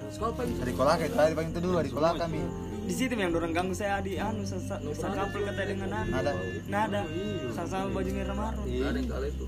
Sekali 0.09 0.31
pak 0.33 0.45
dari 0.57 0.73
kolaka 0.73 1.03
itu 1.03 1.15
tadi 1.15 1.33
paling 1.33 1.49
itu 1.49 1.59
dulu 1.59 1.75
di 1.79 1.91
kolaka 1.91 2.25
mi 2.25 2.41
di 2.81 2.93
situ 2.97 3.13
yang 3.13 3.31
orang 3.31 3.53
ganggu 3.53 3.71
saya 3.71 4.01
di 4.01 4.17
anu 4.17 4.41
saya 4.41 4.81
kapal 5.13 5.41
kata 5.45 5.61
dengan 5.63 5.89
anu 5.93 6.11
ada. 6.13 6.31
Nada. 6.67 7.01
Sama 7.51 7.67
sama 7.69 7.87
baju 7.93 8.11
merah 8.11 8.35
marun 8.35 8.65
ada 8.65 8.97
yang 8.97 9.07
kali 9.07 9.27
itu. 9.29 9.45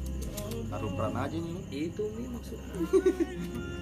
Taruh 0.70 0.92
peran 0.92 1.14
aja 1.16 1.36
nih. 1.36 1.56
itu 1.72 2.04
nih 2.12 2.28
maksudnya 2.28 2.68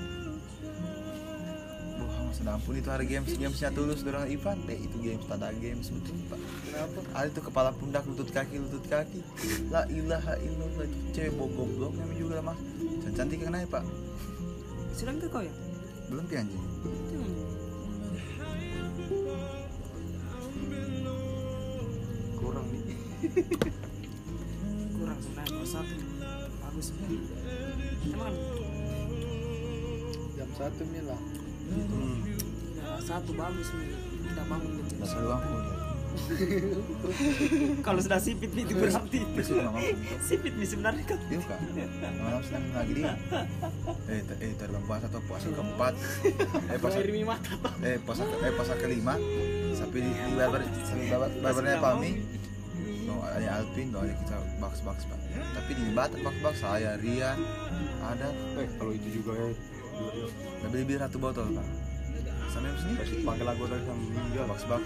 Wah, 2.32 2.39
sudah 2.39 2.56
ampun 2.56 2.80
itu 2.80 2.88
hari 2.88 3.12
games 3.12 3.28
gamesnya 3.36 3.76
tulus 3.76 4.08
dorang 4.08 4.24
Ivan. 4.24 4.63
Deh 4.63 4.80
itu 4.80 4.96
games 5.04 5.28
tak 5.28 5.44
ada 5.44 5.52
games 5.52 5.91
betul 5.91 6.15
pak. 6.32 6.39
Kenapa? 6.63 7.00
Ada 7.12 7.28
itu 7.28 7.41
kepala 7.44 7.70
pundak 7.76 8.08
lutut 8.08 8.32
kaki 8.32 8.56
lutut 8.56 8.88
kaki. 8.88 9.20
La 9.67 9.84
ilaha 9.91 10.39
illallah 10.39 10.88
itu 10.88 11.00
cewek 11.12 11.36
bawa 11.36 11.52
goblok 11.60 11.91
namanya 11.91 12.15
juga 12.15 12.34
lah 12.39 12.56
mas. 12.56 12.60
Dan 13.04 13.12
cantik 13.20 13.44
yang 13.44 13.52
naik 13.52 13.67
pak. 13.67 13.84
Sudah 14.96 15.12
ke 15.20 15.28
kau 15.28 15.44
ya? 15.44 15.52
Belum 16.08 16.24
pi 16.24 16.36
anjing. 16.39 16.63
Kurang 22.39 22.65
nih. 22.72 22.84
kurang 24.96 25.20
sebenarnya 25.20 25.65
satu. 25.67 25.96
Bagus 26.63 26.88
emang 28.08 28.36
jam 30.39 30.50
satu 30.56 30.84
nih 30.96 31.04
Nah, 31.71 32.99
satu 32.99 33.31
bagus 33.34 33.67
nih 33.75 33.89
kita 34.27 34.41
bangun 34.47 34.71
aku 35.31 35.55
kalau 37.88 37.99
sudah 38.03 38.19
sipit 38.19 38.51
itu 38.51 38.75
berarti 38.75 39.23
mau 39.63 39.79
sipit 40.19 40.53
nih 40.60 40.67
sebenarnya 40.67 41.03
kan 41.07 41.19
Iya 41.31 41.39
kak, 41.47 41.60
malam 42.19 42.41
senang 42.43 42.63
lagi 42.75 42.93
dia. 42.99 43.13
Eh, 44.12 44.21
eh 44.43 44.51
terbang 44.60 44.84
puasa 44.84 45.07
atau 45.07 45.23
puasa 45.23 45.47
keempat. 45.47 45.93
Eh 46.67 46.77
puasa, 46.84 46.97
Air 46.99 47.12
mata 47.23 47.55
eh 47.79 47.97
puasa, 48.03 48.27
eh 48.27 48.51
puasa 48.51 48.73
kelima. 48.75 49.15
Sampai 49.71 50.03
di, 50.03 50.12
di 50.12 50.34
barber, 50.36 50.62
sampai 50.84 51.07
barber, 51.07 51.29
barbernya 51.39 51.79
Pami. 51.79 52.12
No, 53.07 53.23
ada 53.23 53.63
Alvin, 53.63 53.88
no, 53.95 54.03
ada 54.03 54.13
kita 54.13 54.36
box 54.60 54.84
box 54.84 54.97
pak. 55.07 55.19
Tapi 55.31 55.71
di 55.79 55.84
Batak 55.95 56.19
box 56.27 56.36
box 56.43 56.55
saya 56.60 56.99
Rian 56.99 57.39
ada. 58.03 58.29
Eh, 58.60 58.67
kalau 58.75 58.91
itu 58.91 59.23
juga 59.23 59.31
ya. 59.39 59.47
Udah 60.62 60.69
beli 60.69 60.84
beli 60.88 60.97
satu 60.99 61.17
botol 61.17 61.47
pak. 61.54 61.67
Sampai 62.51 62.75
sini 62.75 62.93
Kasih 62.99 63.23
pakai 63.23 63.45
lagu 63.47 63.63
dari 63.63 63.84
sama 63.88 64.04
ya 64.36 64.43
box 64.43 64.60
box. 64.67 64.84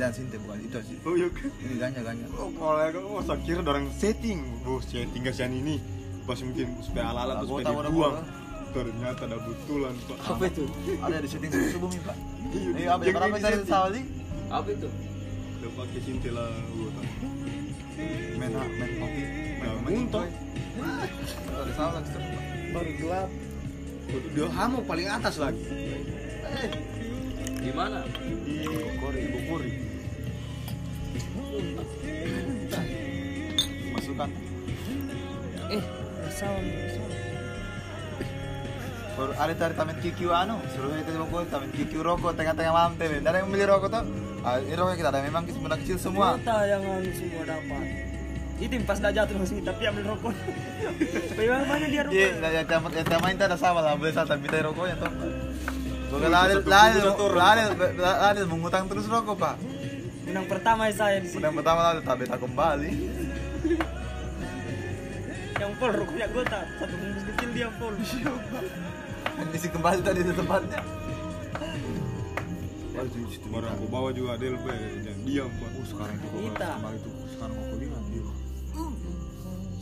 Jangan 0.00 0.12
sinte 0.16 0.36
bukan 0.40 0.58
itu 0.64 0.78
sih. 0.88 0.96
Oh 1.04 1.14
iya. 1.14 1.28
Ini 1.60 1.74
ganja 1.76 2.00
ganja. 2.00 2.26
Oh, 2.32 2.48
kalau 2.56 2.80
aku 2.80 3.00
oh, 3.04 3.20
saya 3.20 3.38
kira 3.44 3.60
orang 3.60 3.92
setting. 3.92 4.40
Oh, 4.64 4.80
setting 4.80 5.20
kasihan 5.20 5.52
ini. 5.52 5.76
Pas 6.24 6.40
mungkin 6.40 6.66
supaya 6.80 7.12
tuh 7.12 7.16
Botak, 7.16 7.44
supaya 7.44 7.64
botak, 7.72 7.84
dibuang. 7.92 8.16
Ternyata 8.68 9.22
ada 9.24 9.36
betulan, 9.40 9.94
Pak. 9.96 10.18
apa 10.28 10.44
itu 10.44 10.64
Ada 11.00 11.16
di 11.24 11.28
syuting 11.28 11.50
subuh 11.72 11.88
nih 11.88 12.02
pak. 12.04 12.16
Iya, 12.52 12.68
Eh 12.76 12.86
apa 12.88 13.02
yang 13.04 13.14
berapa 13.16 13.36
ini 13.36 13.40
tadi 13.40 13.56
setting. 13.56 13.68
Sawali? 13.72 14.00
apa 14.48 14.68
itu 14.72 14.88
Udah 15.58 15.70
pakai 15.76 16.00
cintila 16.04 16.46
gua. 16.72 16.90
Main 18.38 18.50
main 18.54 18.92
kopi. 19.00 19.22
Nah, 19.58 19.72
muntah. 19.84 20.26
Ada 21.48 21.72
salah 21.76 22.00
terus. 22.04 22.28
baru 22.68 22.92
gelap 23.00 23.28
dia 24.08 24.46
hamu 24.48 24.80
paling 24.88 25.08
atas 25.08 25.36
lagi 25.36 25.60
eh 26.48 26.72
di 27.58 27.70
mana 27.76 28.00
Di 28.08 28.64
Bogori, 28.64 29.22
Bogori. 29.28 29.72
Masukkan. 33.92 34.30
eh 35.68 35.84
bersama 36.24 36.58
Baru 39.18 39.34
ada 39.34 39.50
tadi 39.50 39.74
taman 39.74 39.98
QQ 39.98 40.20
anu, 40.30 40.62
suruh 40.70 40.94
itu 40.94 41.10
rokok, 41.18 41.50
taman 41.50 41.68
QQ 41.74 41.92
rokok 42.06 42.38
tengah-tengah 42.38 42.70
malam 42.70 42.94
teh. 42.94 43.10
Ada 43.10 43.42
yang 43.42 43.50
beli 43.50 43.66
rokok 43.66 43.90
tuh. 43.90 44.04
Ah, 44.46 44.62
ini 44.62 44.78
rokok 44.78 44.94
kita 44.94 45.10
ada 45.10 45.26
memang 45.26 45.42
kita 45.42 45.58
kecil 45.82 45.98
semua. 45.98 46.38
Kota 46.38 46.62
yang 46.70 46.86
anu 46.86 47.10
semua 47.10 47.42
dapat 47.42 48.07
itu 48.58 48.72
yang 48.74 48.86
pas 48.90 48.98
dah 48.98 49.14
jatuh 49.14 49.38
langsung 49.38 49.62
tapi 49.62 49.86
ambil 49.86 50.04
rokok 50.14 50.34
bagaimana 51.38 51.62
mana 51.62 51.86
dia 51.86 52.02
rokok 52.02 52.18
Iya, 52.18 52.50
ya 52.50 52.62
taman 52.66 52.90
ya 52.90 53.04
taman 53.06 53.30
itu 53.38 53.44
ada 53.46 53.54
sama 53.54 53.80
lah, 53.86 53.94
beli 53.94 54.10
satu 54.10 54.34
minta 54.34 54.58
rokoknya 54.58 54.98
tuh. 54.98 55.12
Bukan 56.08 56.30
lari, 56.32 56.54
lari, 56.64 56.98
lari, 57.04 57.62
lari, 57.94 58.40
mengutang 58.48 58.90
terus 58.90 59.06
rokok 59.06 59.36
pak. 59.38 59.54
menang 60.26 60.44
pertama 60.44 60.90
saya 60.92 61.24
di 61.24 61.28
sini 61.30 61.40
Udah 61.40 61.52
pertama 61.54 61.80
lalu 61.92 62.00
tapi 62.02 62.22
tak 62.26 62.40
kembali. 62.42 62.90
yang 65.62 65.72
pol 65.78 65.90
rokoknya 65.94 66.26
gue 66.30 66.44
tak 66.46 66.62
satu 66.82 66.94
bungkus 66.98 67.24
kecil 67.34 67.50
dia 67.54 67.68
pol 67.78 67.94
Isi 69.56 69.68
kembali 69.70 70.00
tadi 70.02 70.20
di 70.26 70.34
tempatnya. 70.34 70.82
Barang 73.54 73.72
aku 73.78 73.86
bawa 73.86 74.10
juga 74.10 74.34
jangan 74.34 75.22
diam, 75.22 75.46
Pak. 75.46 75.70
Oh, 75.78 75.86
sekarang 75.86 76.18
itu 76.18 76.26
kok 76.26 76.58
kembali 76.58 76.98
itu 76.98 77.17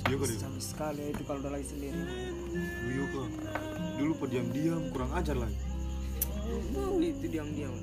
Iya 0.07 0.17
kan 0.17 0.29
sama 0.39 0.61
sekali 0.61 1.03
itu 1.11 1.23
kalau 1.27 1.39
udah 1.41 1.53
lagi 1.53 1.67
sendiri 1.67 1.99
Iya 2.87 3.05
kan. 3.11 3.29
Dulu 3.97 4.13
pediam 4.17 4.47
diam 4.51 4.83
kurang 4.93 5.11
ajar 5.13 5.37
lagi. 5.37 5.57
itu 6.97 7.27
diam-diam 7.27 7.75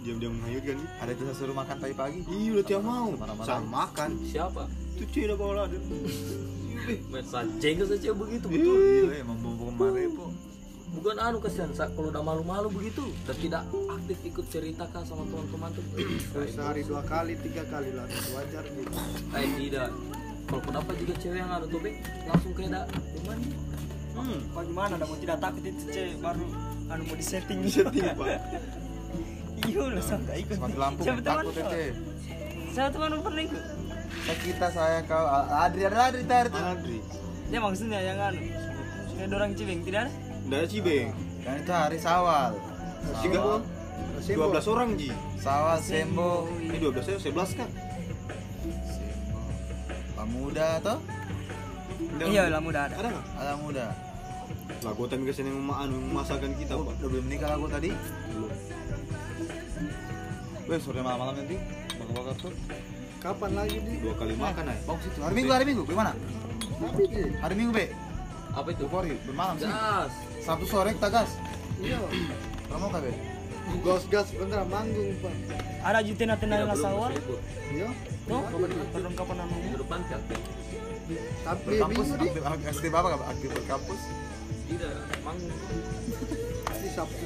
diam-diam 0.00 0.32
menghanyutkan 0.32 0.80
nih 0.80 0.88
Ada 0.96 1.10
itu 1.12 1.22
saya 1.24 1.36
suruh 1.36 1.52
makan 1.52 1.76
pagi-pagi. 1.76 2.20
iya 2.26 2.50
udah 2.50 2.64
tiap 2.64 2.82
mau 2.82 3.08
saya 3.44 3.60
makan 3.60 4.10
Siapa? 4.24 4.62
itu 4.96 5.04
cewek 5.06 5.26
udah 5.28 5.36
bawa 5.36 5.52
lada 5.60 5.78
Masa 7.06 7.44
jengkel 7.60 7.84
saja 7.84 8.16
begitu 8.16 8.46
betul. 8.48 8.76
Iya, 9.04 9.20
emang 9.20 9.36
bumbu 9.38 9.68
kemarin 9.68 10.08
po. 10.14 10.32
Bukan 10.88 11.20
anu 11.20 11.36
kasihan 11.36 11.68
Sa, 11.76 11.84
kalau 11.92 12.08
udah 12.08 12.24
malu-malu 12.24 12.72
begitu 12.72 13.12
dan 13.28 13.36
tidak 13.36 13.62
aktif 13.92 14.16
ikut 14.24 14.46
cerita 14.48 14.88
kah 14.88 15.04
sama 15.04 15.28
teman-teman 15.28 15.68
tuh. 15.76 15.84
Sehari 16.48 16.80
dua 16.80 17.04
kali 17.04 17.36
tiga 17.36 17.60
kali 17.68 17.92
lah 17.92 18.08
wajar 18.32 18.64
gitu 18.64 18.88
Eh 19.30 19.48
tidak. 19.60 19.92
Kalau 20.48 20.60
kau 20.64 20.72
dapat 20.72 20.94
juga 20.96 21.12
cewek 21.20 21.38
yang 21.38 21.50
ada 21.52 21.66
topeng 21.68 21.96
langsung 22.24 22.52
kayak 22.56 22.70
dak 22.72 22.86
cuman 22.88 23.38
hmm 24.18 24.40
Pak 24.56 24.62
gimana 24.64 24.94
dah 24.96 25.06
mau 25.06 25.18
tidak 25.20 25.38
takut 25.38 25.62
itu 25.62 25.82
cewek 25.92 26.16
baru 26.24 26.46
anu 26.88 27.02
mau 27.04 27.16
disetting 27.20 27.58
setting 27.68 28.04
pak 28.16 28.40
Iya 29.58 29.84
lah 29.90 30.00
sampai 30.00 30.46
ikut. 30.46 30.56
Mati 30.56 30.78
lampu 30.78 31.00
Siapa 31.04 31.20
teman? 31.20 31.44
Saya 32.72 32.88
teman 32.94 33.10
pernah 33.20 33.42
ikut. 33.42 33.62
Saya 34.24 34.36
kita 34.40 34.66
saya 34.70 34.98
kau 35.04 35.26
Adri 35.52 35.82
ada 35.84 35.98
Adri 36.08 36.22
tadi 36.24 36.48
tuh. 36.48 36.62
Adri 36.62 36.98
Dia 37.52 37.58
maksudnya 37.60 37.98
yang 38.00 38.18
anu 38.22 38.40
kayak 39.18 39.34
orang 39.34 39.50
cibeng 39.58 39.80
tidak 39.82 40.00
ada? 40.08 40.12
Nggak 40.46 40.58
ada 40.62 40.68
cibeng 40.70 41.08
Kan 41.42 41.54
itu 41.58 41.72
hari 41.74 41.98
Sawal. 42.00 42.50
tiga 43.20 43.38
Sawal, 43.42 43.60
dua 44.24 44.46
belas 44.48 44.66
orang 44.70 44.88
ji 44.96 45.10
Sawal 45.42 45.78
Sembo. 45.82 46.46
ini 46.62 46.76
dua 46.78 46.90
belas 46.94 47.04
saya 47.04 47.18
sebelas 47.20 47.50
kan. 47.52 47.68
Pemuda 50.28 50.76
toh? 50.78 50.98
Iya 52.20 52.42
lah 52.46 52.60
mudah 52.60 52.82
ada. 52.84 52.94
ada 52.94 53.08
nggak 53.10 53.26
Ada 53.34 53.52
muda. 53.56 53.86
lah 54.78 54.92
gue 54.92 55.06
tapi 55.08 55.22
ke 55.24 55.32
sini 55.32 55.50
mema- 55.50 55.80
anu, 55.80 55.96
memasakkan 55.98 56.52
kita 56.54 56.72
Oh, 56.72 56.84
pak 56.84 57.00
udah 57.00 57.08
belum 57.10 57.26
nikah 57.26 57.50
aku 57.50 57.66
tadi. 57.66 57.90
belum 58.28 58.50
Weh, 60.68 60.78
sore 60.78 61.00
malam-malam 61.00 61.34
nanti 61.34 61.56
bakar-bakar 61.90 62.34
tuh. 62.38 62.52
kapan 63.18 63.50
lagi 63.56 63.76
di 63.80 63.92
dua 63.98 64.14
kali 64.14 64.36
makan 64.36 64.64
aja 64.68 64.82
Bagus 64.84 65.04
itu. 65.08 65.18
Hari 65.18 65.34
Minggu, 65.34 65.50
hari 65.50 65.64
Minggu. 65.64 65.82
Di 65.82 65.94
Hari 67.40 67.54
Minggu, 67.56 67.72
Be. 67.72 67.86
apa 68.50 68.68
itu? 68.70 68.84
Bukori, 68.84 69.16
bermalam 69.24 69.56
sih. 69.56 69.66
Sabtu 70.38 70.66
sore 70.68 70.92
kita 70.92 71.08
gas. 71.08 71.30
iya 71.80 71.98
Kamu 72.68 72.86
kah, 72.86 73.00
Be? 73.00 73.10
Gas 73.78 74.02
gas 74.08 74.28
bener 74.32 74.60
manggung 74.66 75.10
pak 75.20 75.34
Ada 75.84 75.98
sawah. 76.80 77.08
masih 77.08 77.22
ikut. 77.22 77.40
iya 77.70 77.88
Tuh, 78.28 78.42
perlengkapan 78.92 79.36
anu. 79.40 79.54
Minggu 79.56 79.78
depan 79.80 80.00
tapi 80.04 80.34
di 82.20 82.28
aktif, 82.28 82.90
apa? 82.92 83.08
berkampus. 83.48 84.00
Tidak, 84.68 84.94
manggung. 85.24 85.52
di 86.76 86.88
sabtu 86.92 87.24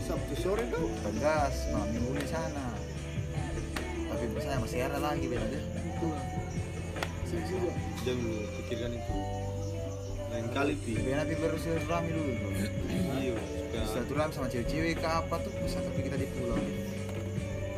sabtu 0.00 0.34
sore 0.38 0.62
kan 0.70 0.78
Kita 0.78 1.10
gas, 1.18 1.56
malam 1.74 1.88
minggu 1.90 2.12
di 2.14 2.28
sana. 2.30 2.66
Tapi 4.14 4.24
misalnya 4.30 4.58
masih 4.62 4.78
ada 4.86 4.98
lagi, 5.02 5.26
Be. 5.26 5.34
Nanti. 5.34 5.58
jangan 8.04 8.20
dulu 8.20 8.38
pikirkan 8.62 8.92
itu 8.94 9.16
lain 10.30 10.46
kali 10.50 10.74
pi 10.78 10.92
Be, 10.94 11.10
nanti 11.10 11.34
bersilaturahmi 11.34 12.10
dulu. 12.10 12.32
bro. 12.36 12.50
iya 13.18 13.34
Silaturahmi 13.82 14.32
sama 14.34 14.46
cewek-cewek 14.46 15.02
ke 15.02 15.08
apa 15.08 15.34
tuh 15.42 15.50
bisa 15.58 15.82
tapi 15.82 16.00
kita 16.06 16.16
di 16.20 16.26
pulau. 16.30 16.58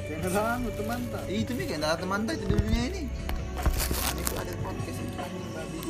jangan 0.06 0.60
anu 0.60 0.70
teman 0.76 1.00
tak 1.10 1.22
Ih, 1.32 1.42
itu 1.42 1.52
nih 1.56 1.64
kayak 1.66 1.78
nggak 1.80 1.92
ada 1.92 2.00
teman 2.02 2.20
tuh 2.28 2.32
itu 2.36 2.44
di 2.44 2.54
dunia 2.60 2.82
ini. 2.92 3.02
Ini 3.06 4.22
tuh 4.22 4.36
ada 4.36 4.52
podcast 4.60 4.98
itu 5.00 5.16
anjing, 5.16 5.48
babi. 5.56 5.80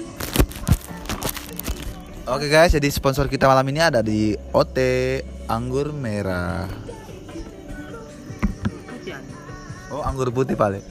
Oke 2.27 2.47
guys, 2.51 2.75
jadi 2.75 2.89
sponsor 2.91 3.31
kita 3.31 3.47
malam 3.47 3.67
ini 3.71 3.79
ada 3.79 4.03
di 4.03 4.35
OT 4.51 4.79
Anggur 5.47 5.95
Merah. 5.95 6.67
Oh, 9.87 10.03
anggur 10.03 10.35
putih 10.35 10.59
paling. 10.59 10.83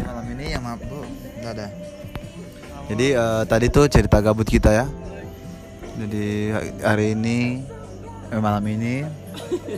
Malam 0.00 0.26
ini 0.32 0.44
yang 0.56 0.64
maaf 0.64 0.80
bu, 0.80 1.04
ada. 1.44 1.68
Jadi 2.90 3.06
eh, 3.14 3.42
tadi 3.46 3.66
tuh 3.70 3.86
cerita 3.86 4.18
gabut 4.18 4.44
kita 4.44 4.70
ya. 4.74 4.86
Jadi 6.00 6.50
hari 6.82 7.14
ini, 7.14 7.62
eh, 8.32 8.40
malam 8.40 8.64
ini 8.66 9.06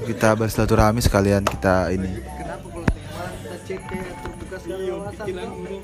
kita 0.08 0.32
bersilaturahmi 0.32 1.02
sekalian 1.02 1.44
kita 1.44 1.92
ini. 1.92 2.08
kenapa 2.22 2.64
kalau 2.64 2.86
malam 2.88 3.32
kita 3.36 3.56
cek 3.68 3.80
kayak 3.84 4.12
terbuka 4.16 4.56
segala 4.56 4.82
wawasan 4.88 5.26
tuh? 5.28 5.80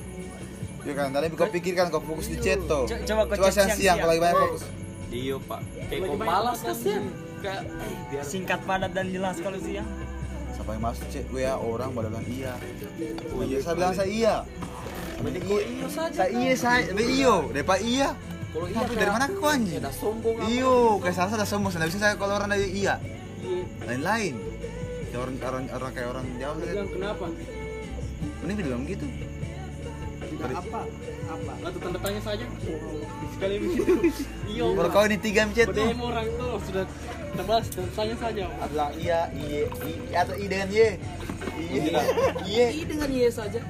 Ya 0.86 0.92
kan, 0.96 1.08
tadi 1.12 1.26
kau 1.36 1.48
pikirkan 1.50 1.86
kau 1.92 2.00
fokus 2.00 2.32
di 2.32 2.36
chat 2.40 2.56
tuh. 2.64 2.88
Co- 2.88 3.02
coba 3.04 3.22
kau 3.28 3.36
Coba 3.36 3.50
siang-siang 3.50 3.76
siang-siang. 3.76 3.96
kalau 3.98 4.08
lagi 4.08 4.20
banyak 4.24 4.38
fokus. 4.40 4.62
Iya 5.08 5.36
pak. 5.42 5.60
Kayak 5.88 6.00
kau 6.00 6.16
malas 6.16 6.58
kasihan. 6.64 7.04
Kayak 7.38 7.62
Singkat 8.24 8.60
padat 8.64 8.90
dan 8.96 9.06
jelas 9.12 9.36
kalau 9.38 9.58
sih 9.60 9.76
ya. 9.76 9.84
Siapa 10.56 10.70
yang 10.74 10.82
masuk 10.82 11.06
chat 11.12 11.24
gue 11.28 11.42
ya 11.44 11.54
orang 11.54 11.90
pada 11.92 12.08
bilang 12.08 12.26
iya. 12.26 12.54
Oh 13.30 13.42
iya, 13.44 13.58
saya 13.60 13.74
bilang 13.76 13.92
saya 13.92 14.08
iya. 14.08 14.36
Iya, 15.18 15.58
iyo 15.66 15.88
saja. 15.90 16.14
saya 16.14 16.30
iya 16.30 16.54
saya, 16.54 16.82
iyo, 16.94 17.50
depa 17.50 17.74
iya. 17.82 18.14
Kalau 18.54 18.66
iya 18.70 18.80
dari 18.86 19.10
mana 19.10 19.26
kau 19.28 19.50
anjing? 19.50 19.82
Ada 19.82 19.92
sombong 19.92 20.36
apa? 20.38 20.46
Iyo, 20.46 20.74
kayak 21.02 21.14
salah 21.18 21.32
ada 21.34 21.46
sombong. 21.46 21.70
Tidak 21.74 21.88
bisa 21.90 21.98
saya 21.98 22.14
kalau 22.14 22.38
orang 22.38 22.54
dari 22.54 22.70
iya. 22.70 23.02
Iya. 23.42 23.62
Lain-lain. 23.84 24.34
Kayak 25.10 25.20
orang 25.20 25.34
orang 25.42 25.64
orang 25.74 25.90
kayak 25.92 26.08
orang 26.14 26.24
jauh 26.38 26.56
kan. 26.56 26.66
Bilang 26.70 26.90
kenapa? 26.94 27.24
Ini 28.46 28.52
bilang 28.62 28.82
gitu. 28.86 29.06
Apa 30.38 30.80
apa 31.28 31.52
Atau 31.66 31.78
tanda 31.82 31.98
tanya 31.98 32.20
saja. 32.22 32.44
Sekali 33.34 33.54
begitu. 33.58 33.92
Iya. 34.48 34.64
Kalau 34.64 34.90
kau 34.94 35.04
ini 35.04 35.18
tiga 35.20 35.42
chat 35.52 35.68
tuh. 35.68 35.86
Pada 35.92 36.04
orang 36.08 36.26
tuh 36.38 36.52
sudah 36.64 36.84
tebas 37.36 37.64
tanda 37.74 37.90
tanya 37.92 38.16
saja. 38.16 38.44
Ada 38.48 38.66
bilang 38.70 38.92
iya, 38.96 39.20
iya, 39.34 39.60
iya 39.84 40.16
atau 40.24 40.34
i 40.38 40.46
dengan 40.46 40.68
ye. 40.72 40.88
Iya, 41.58 42.00
iya. 42.48 42.66
I 42.70 42.82
dengan 42.86 43.08
Y 43.10 43.28
saja. 43.28 43.60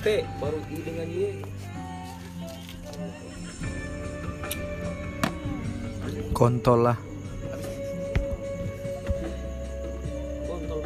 P 0.00 0.24
baru 0.40 0.56
I 0.72 0.78
dengan 0.80 1.08
Y. 1.12 1.44
Kontol 6.32 6.88
lah. 6.88 6.96
Kontol 10.48 10.80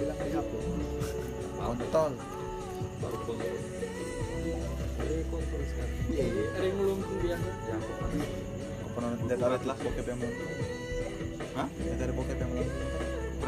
bilang 0.00 0.18
Kontol. 1.60 2.12
Baru 2.96 3.16
kontol. 3.28 3.54
Kontol 5.28 5.60
sekarang. 5.68 6.00
Iya, 6.16 6.24
ada 6.56 6.64
yang 6.64 6.80
biasa. 7.20 7.48
Ya, 7.68 7.74
aku 7.76 7.92
kan. 7.92 8.08
Kau 8.80 8.88
pernah 8.96 9.10
lihat 9.20 9.36
ada 9.36 9.56
lah 9.68 9.76
bokep 9.76 10.06
yang 10.08 10.16
melengkung? 10.24 10.48
Hah? 11.52 11.68
Lihat 11.76 12.00
ada 12.00 12.12
bokep 12.16 12.38
yang 12.40 12.50
melengkung? 12.56 13.05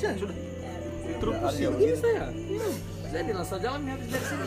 bisa 0.00 0.16
sudah 0.16 0.36
Terus 1.10 1.36
ada 1.36 1.52
yang 1.52 1.74
Begini 1.74 1.92
begini. 1.92 2.00
saya. 2.00 2.26
Jadi 3.10 3.30
langsung 3.34 3.60
jalan 3.60 3.80
habis 3.84 4.08
dari 4.08 4.24
sini. 4.24 4.46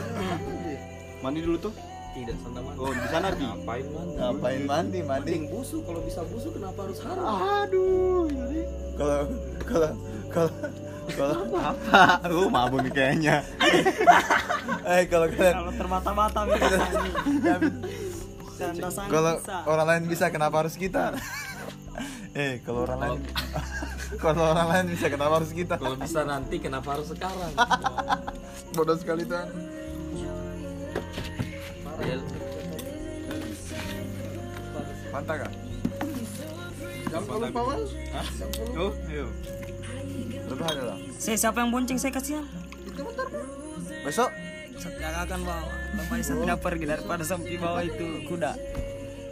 mandi 1.20 1.40
dulu 1.40 1.58
tuh 1.62 1.74
Tidak 2.14 2.36
sandal 2.36 2.62
mandi. 2.64 2.78
oh 2.80 2.92
di 2.92 3.08
sana 3.08 3.28
pi 3.30 3.44
Ngapain 3.44 3.86
mandi? 3.88 4.14
Ngapain 4.16 4.62
mandi 4.64 5.00
mandi? 5.02 5.30
Mending 5.30 5.46
busu 5.48 5.78
kalau 5.82 6.02
bisa 6.02 6.22
busu 6.24 6.50
kenapa 6.50 6.80
harus 6.84 6.98
haram? 7.00 7.26
aduh 7.60 8.26
ini 8.26 8.62
Kalau 8.96 9.18
kalau 9.64 9.92
kalau 10.28 10.52
kalau 11.12 11.36
apa 11.54 12.02
lu 12.28 12.48
mabuk 12.48 12.80
nih 12.82 12.92
kayaknya 12.92 13.36
eh 14.94 15.04
kalau 15.06 15.28
kalian 15.28 15.54
Kalau 15.54 15.74
sang 18.90 19.08
kalau 19.08 19.34
orang 19.66 19.86
lain 19.88 20.04
bisa 20.08 20.30
kenapa 20.30 20.64
harus 20.64 20.74
kita? 20.76 21.14
eh 22.34 22.62
kalau 22.62 22.86
orang 22.86 23.00
lain 23.00 23.20
kalau 24.20 24.44
orang 24.54 24.68
lain 24.70 24.86
bisa 24.94 25.08
kenapa 25.10 25.34
harus 25.42 25.52
kita? 25.54 25.76
Kalau 25.78 25.98
bisa 25.98 26.22
nanti 26.26 26.56
kenapa 26.60 26.98
harus 26.98 27.08
sekarang? 27.10 27.52
Bodoh 28.76 28.98
sekali 28.98 29.24
tuh. 29.26 29.46
Ya, 32.04 32.18
Mantap 35.14 35.38
kan? 35.46 35.54
jam 37.14 37.22
puluh 37.30 37.50
pawan 37.54 37.78
oh 38.74 38.92
ayo 39.14 39.30
Berapa 40.50 40.66
ada 40.74 40.84
lah? 40.94 40.98
Saya 41.22 41.38
siapa 41.38 41.62
yang 41.62 41.70
bonceng 41.70 41.96
saya 42.02 42.12
kasihan. 42.12 42.44
Besok 44.04 44.30
Yang 45.00 45.16
akan 45.30 45.40
bawa. 45.48 45.72
Lebih 45.96 46.20
saya 46.26 46.38
tidak 46.44 46.60
pergi 46.60 46.86
daripada 46.90 47.24
sampai 47.24 47.56
bawa 47.56 47.80
itu 47.86 48.28
kuda. 48.28 48.52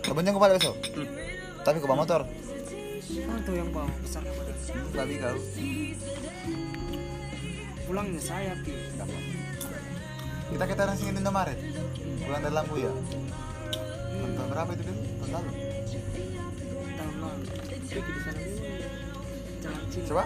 Kebanyakan 0.05 0.37
kepala 0.37 0.51
besok. 0.55 0.75
tapi 1.61 1.77
ke 1.77 1.85
bawa 1.85 2.05
motor 2.05 2.25
Mana 3.11 3.43
tuh 3.43 3.55
yang 3.59 3.67
bawa 3.75 3.91
besar 3.99 4.23
mana? 4.23 4.55
babi 4.95 5.15
kau 5.19 5.35
Pulangnya 7.83 8.21
saya 8.23 8.55
pi. 8.63 8.71
kita 10.51 10.63
kita 10.63 10.83
nasi 10.87 11.11
di 11.11 11.19
Indomaret 11.19 11.59
bulan 12.23 12.41
dalam 12.43 12.63
bu 12.71 12.75
ya 12.79 12.91
tahun 14.15 14.47
berapa 14.47 14.71
itu 14.75 14.83
kan 14.87 14.95
tahun 14.95 15.31
lalu 15.35 15.51
Tahun 16.91 17.15
lalu. 17.19 17.43
Pergi 17.91 18.11
di 18.15 18.21
sana 18.23 18.39
dulu. 18.39 18.63
Jalan 19.59 19.83
Cina. 19.91 20.05
coba 20.07 20.23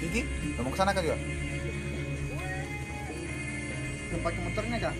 Kiki 0.00 0.20
mau 0.56 0.70
ke 0.72 0.78
sana 0.80 0.90
kan 0.96 1.02
juga 1.04 1.18
Yang 4.08 4.20
pakai 4.24 4.40
motornya 4.40 4.76
kah? 4.80 4.94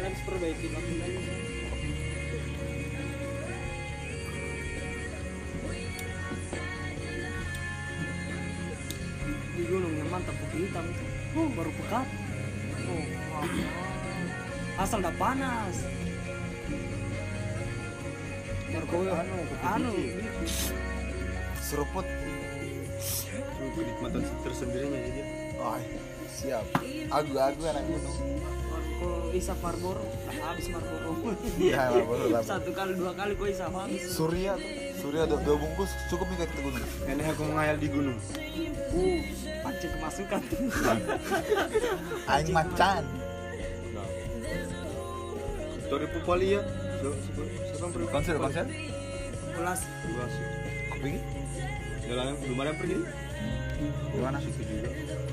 Harus 0.00 0.20
perbaiki 0.24 0.66
waktu 0.72 1.53
hitam 10.56 10.84
itu. 10.86 11.04
Oh, 11.34 11.48
baru 11.52 11.70
pekat. 11.74 12.06
Oh, 12.84 13.04
wah. 13.34 14.82
asal 14.82 14.98
dah 14.98 15.14
panas. 15.14 15.76
Baru 18.74 18.86
kopi 18.90 19.06
anu, 19.06 19.36
anu. 19.62 19.92
seruput 21.64 22.06
kenikmatan 23.74 24.22
tersendirinya 24.44 24.98
jadi 25.00 25.22
oh 25.58 25.78
siap 26.28 26.64
agu 27.10 27.32
agu 27.38 27.62
anak 27.66 27.84
gunung 27.88 28.18
Kau 28.94 29.26
isap 29.34 29.58
Marlboro, 29.58 30.06
habis 30.30 30.70
Marlboro. 30.70 31.34
iya 31.58 31.90
baru 31.90 32.30
lah 32.30 32.42
Satu 32.46 32.70
kali 32.70 32.94
dua 32.94 33.10
kali 33.10 33.34
kau 33.34 33.50
isap 33.50 33.74
habis. 33.74 34.06
Surya 34.06 34.54
tuh 34.54 34.70
Surya 35.02 35.22
dua, 35.26 35.38
dua 35.42 35.56
bungkus 35.58 35.90
cukup 36.06 36.30
nih 36.30 36.36
kayak 36.38 36.50
kita 36.54 36.60
gunung 36.62 36.82
Nenek 37.10 37.26
aku 37.34 37.42
mengayal 37.42 37.76
di 37.80 37.88
gunung 37.90 38.18
Uh, 38.94 39.18
pancing 39.74 39.92
kemasukan. 39.92 40.40
aing 42.30 42.50
macan 42.54 43.02
Tori 45.84 46.06
Pupali 46.08 46.46
ya 46.54 46.60
pergi? 46.62 48.06
konser 48.08 48.34
konser 48.38 48.64
Ulas 49.54 49.80
Ulas. 50.08 50.32
pergi 50.94 51.18
Udah 52.04 52.14
lama 52.14 52.32
belum 52.38 52.56
ada 52.56 52.68
yang 52.70 52.78
pergi 52.78 52.96
di 54.14 54.18
mana 54.20 54.38
Situ 54.38 54.62
juga 54.62 54.88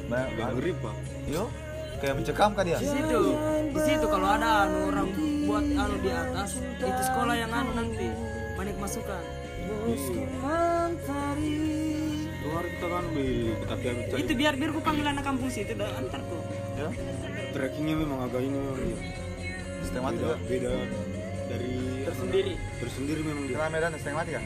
Ba- 0.10 0.26
Agak 0.26 0.36
ba- 0.36 0.54
ngeri 0.58 0.72
pak 0.76 0.96
yo 1.30 1.44
kayak 2.02 2.16
mencekam 2.18 2.50
kan 2.58 2.66
dia? 2.66 2.82
Di 2.82 2.90
situ, 2.90 3.22
di 3.70 3.82
situ 3.86 4.06
kalau 4.10 4.26
ada 4.26 4.66
anu 4.66 4.90
orang 4.90 5.08
buat 5.46 5.62
anu 5.62 5.96
di 6.02 6.10
atas, 6.10 6.58
itu 6.58 7.02
sekolah 7.06 7.38
yang 7.38 7.54
anu 7.54 7.78
nanti. 7.78 8.10
Banyak 8.58 8.74
masukan. 8.82 9.22
Luar 12.52 12.66
kita 12.68 12.86
kan 12.86 13.04
Tapi 13.64 13.86
aku 13.88 14.02
cari 14.06 14.22
Itu 14.22 14.34
biar 14.36 14.54
biar 14.56 14.70
ku 14.70 14.80
panggil 14.80 15.06
anak 15.08 15.24
kampung 15.24 15.48
situ 15.48 15.72
dan 15.72 15.90
antar 15.96 16.20
tuh. 16.22 16.42
ya 16.76 16.88
Trekkingnya 17.52 17.96
memang 17.98 18.20
agak 18.22 18.42
ini 18.42 18.54
memang 18.54 18.76
dia 18.78 18.98
setengah 19.82 20.04
mati 20.04 20.16
Beda, 20.16 20.24
juga 20.24 20.36
beda 20.46 20.72
dari 21.48 21.74
Tersendiri. 22.04 22.54
Tersendiri 22.78 23.22
memang 23.22 23.44
dia 23.46 23.56
Kena 23.58 23.70
medan 23.70 23.92
setengah 23.94 24.18
mati 24.18 24.32
kan 24.32 24.44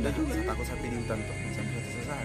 udah 0.00 0.12
saya 0.16 0.44
takut 0.46 0.64
sapi 0.64 0.86
di 0.88 0.96
hutan 0.96 1.18
tuh 1.20 1.36
sampai 1.52 1.80
Saya 2.00 2.24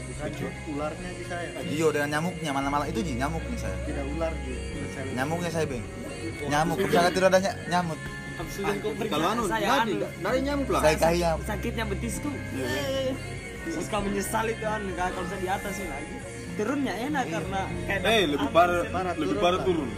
bukan 0.00 0.30
ularnya 0.70 1.10
di 1.12 1.24
saya. 1.26 1.48
Iyo 1.64 1.86
dengan 1.90 2.08
nyamuknya 2.10 2.50
malam-malam 2.50 2.86
itu 2.86 3.00
ji 3.02 3.14
nyamuk 3.14 3.42
nih 3.44 3.58
saya 3.58 3.76
Tidak 3.82 4.04
ular 4.08 4.32
gitu. 4.42 4.78
Saya 4.90 5.04
nyamuknya 5.12 5.50
saya 5.50 5.66
beng 5.66 5.84
nyamuk 6.44 6.76
misalnya 6.80 7.10
tidak 7.10 7.28
ada 7.28 7.38
ny- 7.40 7.58
nyamuk 7.68 8.00
itu 8.34 8.88
pergi. 8.98 9.10
Kalau 9.10 9.26
anu, 9.28 9.42
Saya 9.46 9.66
anu. 9.76 9.92
nggak 9.94 10.10
ada 10.26 10.38
nyamuk 10.40 10.68
lah 10.68 10.80
saya 10.82 10.96
kahiyam 10.96 11.38
Sakitnya 11.42 11.84
betisku. 11.84 12.30
Terus 12.30 13.33
kamu 13.64 14.04
menyesal 14.10 14.44
itu 14.50 14.64
anu 14.66 14.86
nggak 14.92 15.08
kalau 15.14 15.26
saya 15.28 15.40
di 15.40 15.48
atas 15.48 15.72
sih 15.76 15.86
lagi. 15.88 16.16
Turunnya 16.54 16.94
enak 16.94 17.24
karena 17.34 17.60
kayak 17.90 18.02
Eh 18.06 18.22
lebih 18.30 18.48
parah, 18.54 18.86
parah, 18.94 19.14
lebih 19.18 19.42
parah 19.42 19.60
turun 19.66 19.90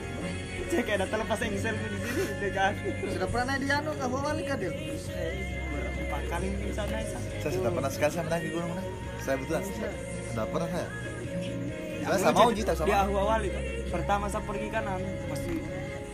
Saya 0.72 0.82
kayak 0.88 0.98
ada 1.04 1.06
terlepas 1.12 1.38
yang 1.44 1.52
sel 1.60 1.76
di 1.76 1.98
sini 2.00 2.22
dekat. 2.40 2.72
Sudah 3.12 3.28
pernah 3.28 3.54
di 3.60 3.68
anu 3.68 3.90
kah 3.92 4.08
bawa 4.08 4.32
wali 4.32 4.42
kah 4.48 4.56
dia? 4.56 4.72
Berapa 4.72 6.16
kali 6.32 6.48
di 6.56 6.72
sana 6.72 6.96
saya 7.44 7.52
sudah 7.52 7.70
pernah 7.70 7.90
sekali 7.92 8.10
saya 8.10 8.24
mendaki 8.24 8.48
gunung 8.50 8.72
nah. 8.72 8.84
saya 9.22 9.36
betulan 9.38 9.62
sudah 10.32 10.46
pernah 10.48 10.68
saya 10.72 10.88
saya 12.06 12.18
sama 12.22 12.40
uji 12.54 12.62
tak 12.62 12.74
Di 12.78 12.80
sama 12.86 13.02
Ahu 13.02 13.14
awal 13.18 13.40
itu. 13.50 13.60
Pertama 13.90 14.24
saya 14.30 14.42
pergi 14.46 14.68
kanan 14.70 15.02
masih 15.26 15.56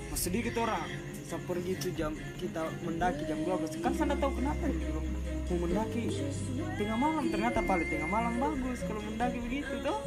masih 0.08 0.24
sedikit 0.24 0.54
orang. 0.64 0.88
Saya 1.22 1.40
pergi 1.48 1.72
itu 1.72 1.88
jam 1.96 2.12
kita 2.36 2.62
mendaki 2.82 3.22
jam 3.24 3.38
12. 3.46 3.84
Kan 3.84 3.92
saya 3.94 4.06
nggak 4.12 4.20
tahu 4.20 4.32
kenapa 4.36 4.64
ya, 4.68 4.88
mau 5.48 5.56
mendaki. 5.68 6.02
Tengah 6.76 6.98
malam 6.98 7.24
ternyata 7.30 7.58
paling 7.62 7.88
tengah 7.88 8.10
malam 8.10 8.34
bagus 8.36 8.78
kalau 8.84 9.00
mendaki 9.04 9.38
begitu 9.46 9.74
tuh. 9.80 9.98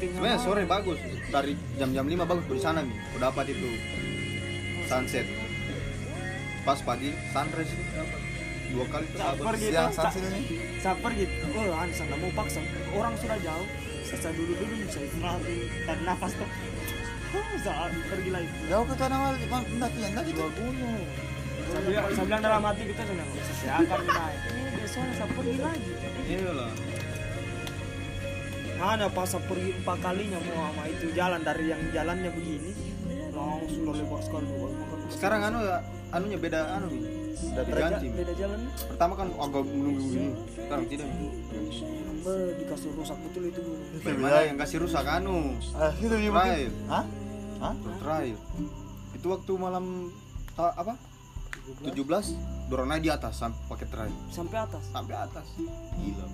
Sebenarnya 0.00 0.38
sore 0.40 0.62
bagus. 0.64 0.98
Dari 1.28 1.52
jam-jam 1.76 2.06
5 2.08 2.24
bagus 2.24 2.44
di 2.48 2.62
sana 2.62 2.80
nih. 2.80 2.96
Aku 3.12 3.18
dapat 3.20 3.44
itu 3.52 3.68
Sunset. 4.88 5.26
Pas 6.64 6.78
pagi 6.82 7.10
sunrise. 7.32 7.74
Dua 8.70 8.86
kali 8.86 9.06
siang 9.10 9.34
tuh, 9.34 9.50
saya- 9.50 9.90
sansil 9.90 10.22
ini. 10.30 10.42
saya 10.78 10.94
pergi 11.02 11.26
oh 11.58 11.84
nggak 11.84 12.18
mau 12.22 12.32
paksa. 12.38 12.60
Orang 12.94 13.14
sudah 13.18 13.38
jauh. 13.42 13.68
Saya, 14.06 14.34
duduk 14.34 14.58
dulu 14.58 14.74
saya 14.90 15.06
istirahat. 15.06 15.42
Dulu 15.42 15.64
tarik 15.86 16.02
nafas 16.02 16.32
tuh 16.34 16.48
saya 17.60 17.92
pergi 18.10 18.30
lagi 18.34 18.48
jauh 18.66 18.86
ke 18.88 18.94
tanah 18.98 19.18
wali 19.20 19.46
mendaki 19.46 19.98
yang 20.02 20.14
tadi 20.16 20.30
tuh 20.34 20.50
Gunung. 20.56 21.04
saya 21.70 22.24
bilang, 22.26 22.42
dalam 22.42 22.62
hati 22.66 22.82
kita 22.90 23.02
saya 23.06 23.74
akan 23.84 24.00
naik 24.02 24.40
ini 24.50 24.60
besoknya 24.82 25.12
saya 25.14 25.28
pergi 25.30 25.58
lagi 25.62 25.92
Iya 26.26 26.50
lah 26.50 26.72
mana 28.80 29.06
pas 29.12 29.28
saya 29.28 29.44
pergi 29.44 29.70
empat 29.76 29.98
kalinya 30.00 30.38
mau 30.40 30.72
sama 30.72 30.82
itu 30.88 31.06
jalan 31.12 31.40
dari 31.44 31.64
yang 31.68 31.82
jalannya 31.92 32.30
begini 32.32 32.72
langsung 33.30 33.82
udah 33.86 33.94
lebar 33.96 34.20
sekali 34.24 34.46
Sekarang 35.10 35.40
anu 35.42 35.58
ya 35.64 35.78
Anunya 36.10 36.38
beda 36.38 36.60
anu 36.80 36.86
udah 36.90 37.64
Diganti 37.64 38.06
beda 38.12 38.32
jalan 38.34 38.60
Pertama 38.88 39.12
kan 39.16 39.28
agak 39.30 39.62
menunggu 39.68 40.00
begini 40.00 40.30
Sekarang 40.54 40.84
tidak 40.90 41.08
Be, 42.20 42.36
dikasih 42.60 42.90
rusak 43.00 43.16
betul 43.24 43.42
itu 43.48 43.60
Bagaimana 44.04 44.38
yang 44.44 44.56
kasih 44.60 44.78
rusak 44.84 45.08
anu. 45.08 45.56
Ah 45.72 45.88
itu 45.96 46.12
mungkin 46.20 46.68
hah 46.84 47.04
hah? 47.60 47.74
Terakhir. 48.00 48.36
Itu 49.14 49.26
waktu 49.30 49.52
malam 49.54 50.08
ta- 50.56 50.74
Apa? 50.74 50.96
17 51.84 52.34
Dorong 52.72 52.88
naik 52.88 53.02
di 53.04 53.10
atas 53.12 53.38
sampai 53.38 53.60
pakai 53.68 53.86
trail 53.90 54.14
sampai 54.32 54.58
atas? 54.62 54.82
Sampai 54.90 55.14
atas. 55.18 55.46
Gila. 55.98 56.26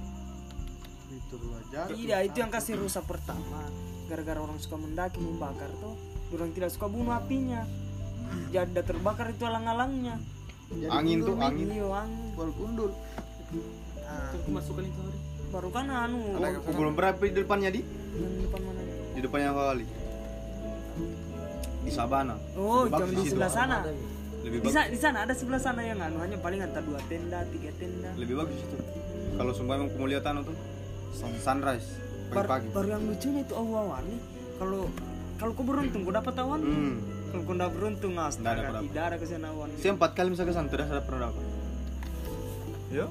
Itu 1.12 1.34
dua 1.40 1.58
jam. 1.72 1.86
Iya 1.92 2.16
itu 2.24 2.36
yang 2.40 2.52
kasih 2.52 2.76
rusak 2.76 3.04
pertama. 3.08 3.64
Gara-gara 4.06 4.38
orang 4.38 4.60
suka 4.60 4.76
mendaki 4.76 5.18
membakar 5.18 5.72
tuh. 5.80 5.96
Orang 6.30 6.52
tidak 6.52 6.70
suka 6.72 6.86
bunuh 6.86 7.16
apinya. 7.16 7.64
Jadi 8.52 8.74
udah 8.74 8.84
terbakar 8.84 9.32
itu 9.32 9.44
alang-alangnya. 9.48 10.20
Jadi 10.68 10.90
Angin 10.92 11.18
tuh 11.24 11.34
angin. 11.38 11.66
Iya 11.72 11.86
angin. 11.88 12.26
Bal 12.36 12.50
gundul. 12.52 12.90
Nah, 12.92 14.32
masukkan 14.50 14.84
itu 14.84 15.00
hari. 15.00 15.18
Baru 15.50 15.68
kan 15.72 15.86
anu. 15.88 16.36
Aku 16.36 16.70
belum 16.74 16.92
berapa 16.94 17.18
di 17.22 17.32
depannya 17.32 17.70
di? 17.72 17.80
Yang 18.16 18.50
depan 18.50 18.60
mana? 18.62 18.80
Di 19.16 19.20
depannya 19.24 19.50
kali 19.56 20.05
Di 21.82 21.90
Sabana. 21.90 22.34
Oh 22.54 22.84
jam 22.86 23.06
di 23.06 23.22
sebelah 23.22 23.50
sana. 23.50 23.86
Lebih 24.42 24.58
di, 24.58 24.70
bagus. 24.70 24.74
sa- 24.74 24.90
di 24.90 24.98
sana 24.98 25.18
ada 25.26 25.34
sebelah 25.34 25.58
sana 25.58 25.82
yang 25.82 25.98
anu 25.98 26.22
Hanya 26.22 26.38
paling 26.38 26.62
antar 26.62 26.82
dua 26.82 26.98
tenda, 27.06 27.42
tiga 27.50 27.70
tenda. 27.78 28.10
Lebih 28.14 28.34
bagus 28.36 28.58
itu. 28.58 28.76
Kalau 29.36 29.52
sumpah 29.52 29.74
emang 29.76 29.90
mau 29.94 30.06
lihat 30.06 30.24
anu 30.24 30.42
tuh 30.42 30.56
sun- 31.12 31.38
Sunrise 31.38 31.88
Pagi-pagi. 32.26 32.66
Baru 32.70 32.88
yang 32.90 33.02
lucunya 33.06 33.42
itu 33.42 33.54
awan 33.54 34.02
nih. 34.02 34.20
Kalau 34.58 34.82
kalau 35.36 35.52
kau 35.52 35.62
beruntung 35.62 36.00
kau 36.02 36.14
dapat 36.14 36.34
awan? 36.40 36.60
Hmm. 36.62 36.96
Kalau 37.30 37.42
kau 37.44 37.54
tidak 37.54 37.70
beruntung 37.76 38.12
astaga 38.16 38.60
dapat. 38.66 38.82
tidak 38.88 39.04
ada 39.04 39.16
ke 39.18 39.26
sana 39.26 39.46
awan. 39.52 39.68
Saya 39.76 39.92
empat 39.94 40.10
kali 40.14 40.28
misalnya 40.32 40.50
ke 40.50 40.56
sana 40.56 40.68
Tidak 40.70 40.86
ada 40.86 41.02
pernah 41.04 41.20
dapat. 41.28 41.44
Yo 42.88 43.06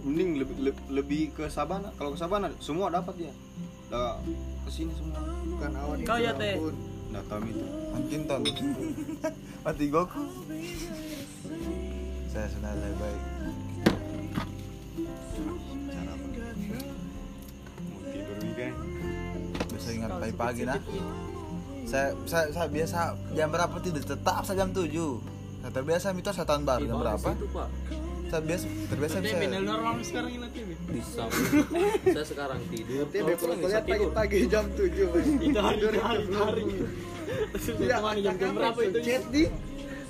Mending 0.00 0.30
lebih, 0.40 0.56
lebih, 0.58 0.82
lebih 0.88 1.22
ke 1.36 1.44
Sabana. 1.46 1.92
Kalau 1.94 2.12
ke 2.12 2.18
Sabana 2.18 2.48
semua 2.56 2.88
dapat 2.88 3.14
dia 3.16 3.32
Udah 3.88 4.16
ke 4.64 4.70
sini 4.72 4.92
semua. 4.92 5.20
Bukan 5.20 5.72
awan 5.76 5.96
Kau 6.02 6.16
itu, 6.16 6.24
ya, 6.24 6.32
Teh? 6.36 6.56
Tahu 7.10 7.42
itu. 7.50 7.66
Mungkin 7.90 8.20
ton 8.30 8.42
mati 9.64 9.86
goku. 9.90 10.22
Saya 12.30 12.46
sudah 12.46 12.72
lebih 12.78 12.96
baik. 13.02 13.22
Cara 15.90 16.10
apa? 16.14 16.26
Mau 17.90 17.98
tidur 18.06 18.36
weekend 18.38 18.76
bisa 19.80 19.96
ingat 19.96 20.12
pagi-pagi 20.20 20.62
nah 20.68 20.76
saya, 21.88 22.12
saya, 22.28 22.46
saya 22.52 22.68
biasa 22.68 22.98
jam 23.34 23.48
berapa 23.50 23.74
tidur? 23.82 24.04
Tetap 24.04 24.44
saya 24.46 24.62
jam 24.62 24.70
7 24.70 24.92
saya 25.60 25.72
terbiasa 25.74 26.16
mitos 26.16 26.36
saya 26.38 26.46
tahun 26.48 26.64
baru. 26.64 26.84
Jam 26.86 26.98
berapa? 27.00 27.30
saya 28.30 28.42
biasa 28.46 28.64
terbiasa 28.86 29.16
Tapi 29.18 29.34
benar 29.42 29.62
orang 29.66 29.98
sekarang 30.06 30.32
ini. 30.38 30.69
Bisa. 30.90 31.24
Saya 32.14 32.26
sekarang 32.26 32.60
tidur. 32.68 33.06
Bisa 33.06 33.22
lihat 33.70 33.84
tidur. 33.86 34.10
pagi-pagi 34.10 34.38
jam 34.50 34.64
7 34.74 35.12
Bang. 35.14 35.26
Itu 35.38 35.58
hari 35.62 35.76
Tidur 35.78 35.94
hari 36.02 36.24
hari. 36.34 36.64
Iya, 37.78 37.96
Teman 38.02 38.16
jam 38.18 38.34
jam 38.36 38.50
berapa 38.58 38.80
itu? 38.82 38.98
Chat 39.06 39.22
di. 39.30 39.44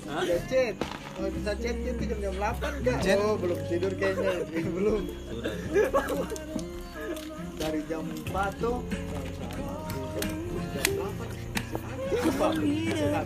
Hah? 0.08 0.24
Ya 0.24 0.38
chat. 0.48 0.74
Oh, 1.20 1.28
bisa 1.28 1.52
chat 1.60 1.76
itu 1.76 2.02
jam 2.08 2.18
jam 2.24 2.34
8 2.40 2.86
kan? 2.86 2.96
Chat? 3.04 3.16
Oh, 3.20 3.36
belum 3.36 3.58
tidur 3.68 3.92
kayaknya. 4.00 4.32
belum. 4.48 5.02
Sudah. 5.28 5.54
Dari 7.60 7.80
jam 7.84 8.04
4 8.32 8.62
tuh. 8.64 8.78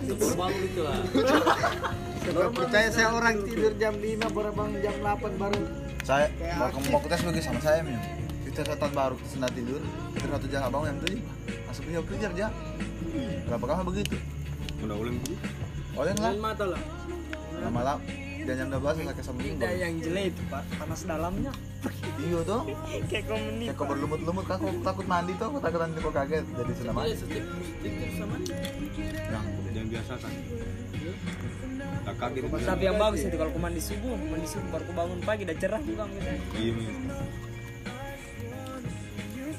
Sebelum 0.04 0.34
bangun 0.36 0.62
itu 0.66 0.80
lah. 0.82 0.98
Sebab 2.24 2.50
percaya 2.56 2.88
saya 2.90 3.08
orang 3.14 3.36
tidur 3.46 3.72
jam 3.78 3.94
5 3.96 4.34
baru 4.34 4.50
bangun 4.52 4.78
jam 4.82 4.96
8 5.00 5.40
baru 5.40 5.83
saya 6.04 6.28
mau 6.60 6.68
aktif. 6.68 6.92
mau 6.92 7.00
tes 7.00 7.20
lagi 7.24 7.40
sama 7.40 7.60
saya 7.64 7.80
min 7.80 7.96
kita 8.44 8.60
setan 8.60 8.92
baru 8.92 9.16
kita 9.16 9.28
sudah 9.40 9.50
tidur 9.56 9.80
terus 10.14 10.30
satu 10.36 10.46
jam 10.52 10.60
abang 10.68 10.84
yang 10.84 10.96
tujuh 11.00 11.20
masuk 11.64 11.82
dia 11.88 12.00
kerja 12.04 12.26
aja 12.28 12.46
berapa 13.48 13.64
kali 13.64 13.82
begitu? 13.88 14.16
Udah 14.84 14.96
ulang 15.00 15.16
oleh 15.94 16.12
lah. 16.12 16.30
Main 16.34 16.40
mata 16.42 16.64
lah. 16.66 16.80
lama-lama 17.62 18.02
dan 18.44 18.54
jam 18.60 18.68
12 18.68 19.00
sampai 19.00 19.14
ke 19.16 19.22
sambil 19.24 19.44
Tidak 19.56 19.72
yang 19.80 19.92
jelek 20.04 20.24
itu 20.36 20.42
pak, 20.52 20.62
panas 20.76 21.00
dalamnya. 21.08 21.52
iya 22.20 22.38
tuh 22.44 22.62
Kayak 23.08 23.24
komunik. 23.32 23.66
kayak 23.72 23.76
kau 23.80 23.86
berlumut-lumut 23.88 24.44
kan? 24.44 24.60
Aku 24.60 24.68
takut 24.84 25.06
mandi 25.08 25.32
tuh 25.40 25.46
aku 25.48 25.58
takut 25.64 25.80
nanti 25.80 25.98
kau 26.04 26.12
kaget. 26.12 26.44
Jadi 26.44 26.72
sudah 26.76 26.92
mandi 26.92 27.16
yang 29.72 29.88
biasa 29.88 30.12
kan 30.20 30.32
kaget 32.18 32.42
Tapi 32.64 32.82
yang 32.86 32.98
bagus 32.98 33.20
itu 33.26 33.36
kalau 33.36 33.50
kau 33.50 33.62
mandi 33.62 33.80
subuh, 33.82 34.14
mandi 34.16 34.48
subuh 34.48 34.68
baru 34.70 34.84
kau 34.88 34.96
bangun 34.96 35.18
pagi 35.22 35.42
udah 35.46 35.56
cerah 35.58 35.80
juga 35.82 36.04
gitu. 36.10 36.30
iya 36.58 36.72
Mi. 36.72 36.84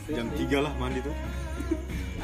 jam 0.06 0.28
3 0.30 0.65
lah 0.65 0.74
mandi 0.78 1.00
tuh. 1.02 1.15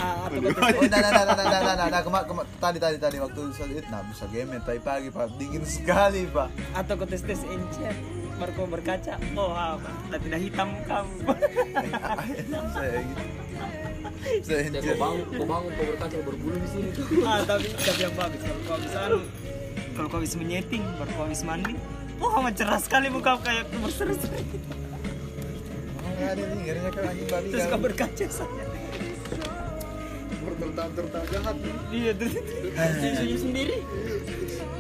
Ah, 0.02 0.26
atau 0.26 0.39
kau 0.41 0.82
oh 0.82 0.84
nah 0.89 1.00
nah 1.02 1.12
nah 1.12 1.24
nah 1.26 1.36
nah 1.36 1.46
nah 1.50 1.74
nah 1.76 1.88
nah 1.89 2.02
kema, 2.02 2.20
kema, 2.26 2.44
tadi 2.58 2.78
tadi 2.82 2.98
tadi 2.98 3.17
waktu 3.22 3.41
saat 3.54 3.86
nah 3.89 4.02
bisa 4.06 4.26
game 4.30 4.58
tapi 4.63 4.80
pagi 4.82 5.10
pak. 5.10 5.34
Dingin 5.38 5.63
sekali 5.65 6.26
pak. 6.30 6.50
Atau 6.74 6.98
kau 6.98 7.06
tes 7.06 7.22
tes 7.22 7.41
encer 7.46 7.94
baru 8.41 8.52
kau 8.58 8.65
berkaca 8.65 9.13
oh 9.38 9.54
apa 9.54 9.94
dan 10.10 10.20
tidak 10.26 10.39
hitam 10.41 10.70
kamu 10.89 11.13
saya 12.74 13.00
gitu 13.06 13.24
saya 14.41 14.94
bangun, 14.98 15.26
kau 15.30 15.46
bangun, 15.46 15.70
kau 15.78 15.86
berkaca 15.94 16.17
berbulu 16.26 16.58
di 16.58 16.70
sini. 16.74 16.89
ah 17.22 17.41
tapi 17.46 17.70
tapi 17.78 18.02
yang 18.02 18.15
bagus 18.17 18.41
kalau 18.41 18.62
kau 18.65 18.78
bisa 18.82 19.00
anu, 19.06 19.20
kalau 19.95 20.08
kau 20.08 20.21
bisa 20.23 20.36
menyeting 20.39 20.84
baru 20.97 21.12
kau 21.15 21.23
habis 21.27 21.43
mandi 21.43 21.73
wah 22.17 22.39
amat 22.39 22.54
cerah 22.58 22.80
sekali 22.80 23.08
muka 23.10 23.38
kau 23.38 23.43
kayak 23.43 23.65
babi 23.71 23.91
terus 27.49 27.65
kan. 27.65 27.71
kau 27.73 27.82
berkaca 27.82 28.25
saja 28.30 28.63
tertahan-tertahan 30.62 31.27
jahat. 31.34 31.56
iya 31.89 32.12
terus 32.13 32.38
sendiri. 33.41 33.82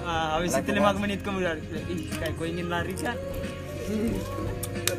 ah 0.05 0.37
habis 0.37 0.53
itu 0.53 0.71
lima 0.77 0.93
menit 0.93 1.25
kemudian 1.25 1.57
ih 1.89 2.05
kayak 2.21 2.37
kau 2.37 2.45
ingin 2.45 2.69
lari 2.69 2.93
kan 2.93 3.17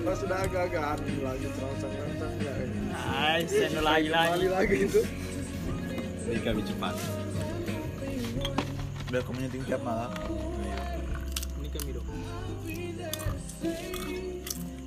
pas 0.03 0.19
sudah 0.19 0.39
agak-agak 0.43 0.85
anu 0.99 1.23
lagi 1.23 1.47
terangsang-terangsang 1.55 2.35
ya. 2.43 2.53
Ay, 3.15 3.47
seno 3.47 3.81
lagi 3.87 4.11
lagi 4.11 4.35
Kembali 4.35 4.49
lagi 4.51 4.77
itu. 4.91 5.01
ini 6.27 6.41
kami 6.43 6.63
cepat 6.67 7.22
udah 9.13 9.21
aku 9.21 9.37
menyeting 9.37 9.61
tiap 9.69 9.85
malam. 9.85 10.09
Ini 11.61 11.69
kan 11.69 11.81
biro. 11.85 12.01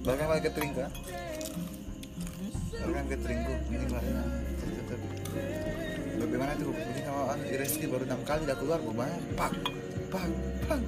bahkan 0.06 0.26
pakai 0.30 0.42
catering 0.50 0.74
kan 0.74 0.92
bahkan 2.86 3.06
cateringku 3.10 3.54
ini 3.74 3.86
pak 3.90 4.04
bagaimana 6.22 6.52
tuh? 6.58 6.74
Ini 6.74 7.02
sama 7.06 7.22
anu 7.34 7.44
Reski 7.54 7.86
baru 7.90 8.04
enam 8.06 8.22
kali 8.26 8.42
udah 8.50 8.58
keluar 8.58 8.80
gue 8.82 8.94
banyak. 8.98 9.22
Pak. 9.38 9.52
Pak. 10.10 10.26
Pak. 10.70 10.80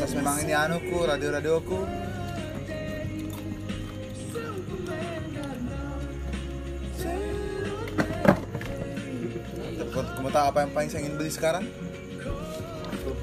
Atas 0.00 0.12
memang 0.16 0.36
ini 0.40 0.52
anuku 0.56 0.96
radio 1.04 1.30
kamu 10.20 10.36
tahu 10.36 10.46
apa 10.52 10.58
yang 10.68 10.72
paling 10.76 10.90
saya 10.92 11.00
ingin 11.00 11.16
beli 11.16 11.32
sekarang? 11.32 11.64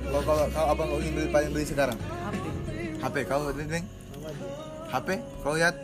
Kalau 0.02 0.22
kalau 0.26 0.46
kalau 0.50 0.68
apa 0.74 0.80
yang 0.82 0.90
kau 0.90 0.98
ingin 0.98 1.14
beli 1.14 1.30
paling 1.30 1.50
beli 1.54 1.66
sekarang? 1.70 1.98
HP. 2.98 3.16
Kau 3.30 3.46
lihat 3.46 3.70
Deng? 3.70 3.86
HP? 4.90 5.08
Kau 5.46 5.54
lihat? 5.54 5.78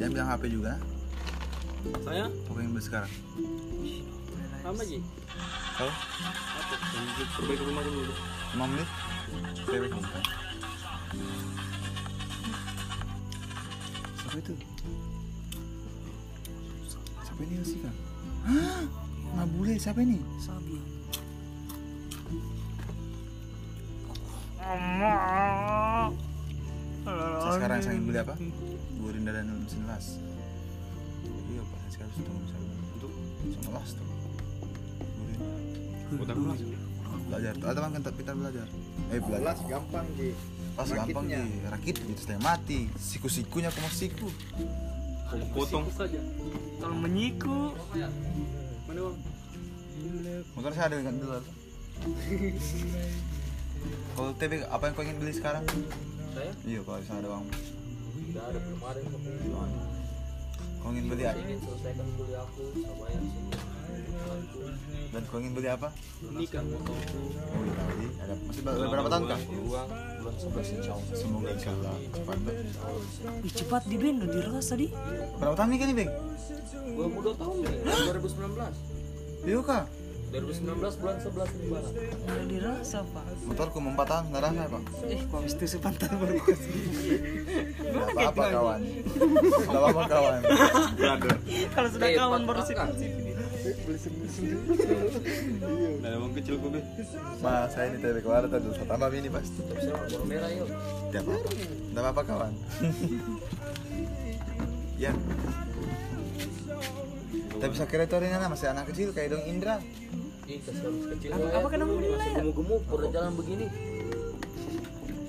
Jangan 0.00 0.10
bilang 0.16 0.28
HP 0.32 0.42
juga. 0.48 0.80
Saya 2.08 2.24
Apa 2.32 2.56
yang 2.64 2.72
beli 2.72 2.84
sekarang? 2.88 3.12
sama 4.64 4.82
Ji. 4.88 4.98
Kau? 5.76 5.92
Apa? 5.92 6.74
Perbaiki 7.36 7.64
rumah 7.68 7.82
dulu. 7.84 8.12
Menit? 8.56 8.88
Cewek 9.68 9.88
kamu 9.92 10.08
kan? 10.08 10.24
Siapa 14.24 14.36
itu? 14.40 14.52
Siapa 17.28 17.40
ini 17.44 17.60
sih 17.60 17.78
kan? 17.84 17.94
Nggak 19.36 19.48
boleh, 19.52 19.76
siapa 19.76 20.00
ini? 20.00 20.16
Sabi. 20.40 20.80
Saya 27.36 27.52
sekarang 27.60 27.78
saya 27.84 27.92
ingin 28.00 28.04
beli 28.08 28.18
apa? 28.24 28.34
Gurinda 28.96 29.30
dan 29.36 29.52
mesin 29.60 29.84
las. 29.84 30.16
Iya 31.52 31.62
pak, 31.68 31.78
saya 31.84 31.92
sekarang 31.92 32.12
sudah 32.16 32.32
bisa 32.32 32.56
untuk 32.96 33.12
sama 33.60 33.70
las 33.76 33.90
tuh. 33.92 34.06
Gurinda. 35.04 35.48
utang 36.16 36.38
lah 36.48 36.56
Belajar. 37.26 37.52
Tuh, 37.60 37.68
ada 37.68 37.78
kan 37.84 37.90
kita 37.92 38.32
belajar. 38.32 38.66
Eh 39.12 39.20
belajar. 39.20 39.52
Kelas 39.52 39.60
gampang 39.68 40.06
Ji. 40.16 40.28
Pas 40.76 40.88
gampang 40.88 41.24
di 41.28 41.42
rakit 41.68 41.96
gitu 42.00 42.20
setengah 42.24 42.42
mati. 42.56 42.88
Siku-sikunya 42.96 43.68
aku 43.68 43.84
mau 43.84 43.92
siku. 43.92 44.28
potong 45.52 45.90
saja. 45.92 46.22
Kalau 46.80 46.96
menyiku, 47.02 47.74
Mana 48.96 49.12
bang? 49.12 49.18
Motor 50.56 50.72
saya 50.72 50.88
ada 50.88 50.96
dengan 50.96 51.14
dulu. 51.20 51.40
Kalau 54.16 54.30
TV 54.40 54.52
apa 54.64 54.82
yang 54.88 54.94
kau 54.96 55.04
ingin 55.04 55.18
beli 55.20 55.32
sekarang? 55.36 55.64
Saya 56.32 56.52
Iya 56.64 56.80
kalau 56.80 56.96
misalnya 57.04 57.20
ada 57.20 57.28
uang. 57.36 57.44
tidak 58.16 58.44
ada 58.48 58.60
kemarin 58.64 59.04
kebutuhan. 59.12 59.70
Kau 60.86 60.94
ingin 60.94 61.10
beli 61.10 61.24
apa? 61.26 61.42
Ingin 61.42 61.58
selesaikan 61.58 62.06
kuliah 62.14 62.46
aku, 62.46 62.62
saya 62.78 62.94
bayar 62.94 63.22
semua. 63.26 63.58
Aku 64.26 64.58
Dan 65.10 65.22
kau 65.26 65.38
ingin 65.42 65.52
beli 65.58 65.66
apa? 65.66 65.88
Nikah 66.22 66.62
motorku. 66.62 67.20
Oh 67.26 67.62
iya 67.66 67.74
tadi 67.74 68.06
ada 68.22 68.34
masih 68.38 68.62
ber- 68.62 68.90
berapa 68.94 69.08
tahun 69.10 69.24
kah? 69.26 69.40
uang 69.50 69.88
bulan 70.22 70.34
11 70.38 70.78
insya 70.78 70.92
Allah. 70.94 71.14
Semoga 71.18 71.48
insyaallah 71.50 71.94
cepat. 72.14 72.36
Ih, 73.42 73.50
cepat 73.58 73.82
di 73.90 73.96
bendo 73.98 74.26
dirasa 74.30 74.74
di. 74.78 74.86
Berapa 75.42 75.54
tahun 75.58 75.68
nih 75.74 75.78
kan 75.82 75.86
nih 75.90 75.96
Bang? 75.98 76.10
22 76.94 77.34
tahun 77.34 77.56
nih, 77.66 77.74
2019. 77.82 79.42
Iya 79.42 79.58
kah? 79.66 79.84
2019 80.36 81.00
bulan 81.00 81.16
11 81.16 81.56
di? 81.56 81.84
Udah 82.26 82.46
dirasa, 82.48 82.98
Pak. 83.08 83.24
empat 83.96 84.06
tahun 84.10 84.24
enggak 84.28 84.42
Pak. 84.68 84.82
Eh, 85.08 85.20
kok 85.24 85.40
sepantar 85.64 86.10
apa-apa, 88.12 88.44
kawan. 88.52 88.80
Enggak 88.84 89.80
apa-apa, 89.80 90.02
kawan. 90.10 90.40
Kalau 91.72 91.88
sudah 91.88 92.08
kawan 92.12 92.42
baru 92.44 92.62
sih. 92.66 92.76
Nah 96.02 96.10
emang 96.14 96.30
mas 97.42 97.72
saya 97.74 97.90
ini 97.90 97.98
tadi 97.98 98.20
keluar 98.22 98.46
tadi 98.46 98.66
tambah 98.86 99.10
ini 99.10 99.28
pas 99.32 99.46
merah 100.22 100.50
yuk. 100.54 100.68
Tidak 101.10 101.22
apa 101.24 101.32
apa 101.34 101.50
tidak 101.50 102.04
apa 102.12 102.22
kawan. 102.22 102.52
Ya. 104.96 105.12
Tapi 107.60 107.72
saya 107.76 107.84
kira 107.84 108.08
itu 108.08 108.16
masih 108.48 108.72
anak 108.72 108.88
kecil 108.88 109.12
kayak 109.12 109.36
dong 109.36 109.44
Indra. 109.44 109.76
Ih, 110.46 110.62
kecil. 110.62 111.30
Apa- 111.34 111.50
ya. 111.50 111.58
apa 111.58 111.68
kena 111.74 111.84
mobil 111.90 112.14
Masih 112.14 112.30
ya? 112.30 112.38
gemuk-gemuk, 112.38 112.82
udah 112.86 113.08
jalan 113.10 113.32
begini. 113.34 113.66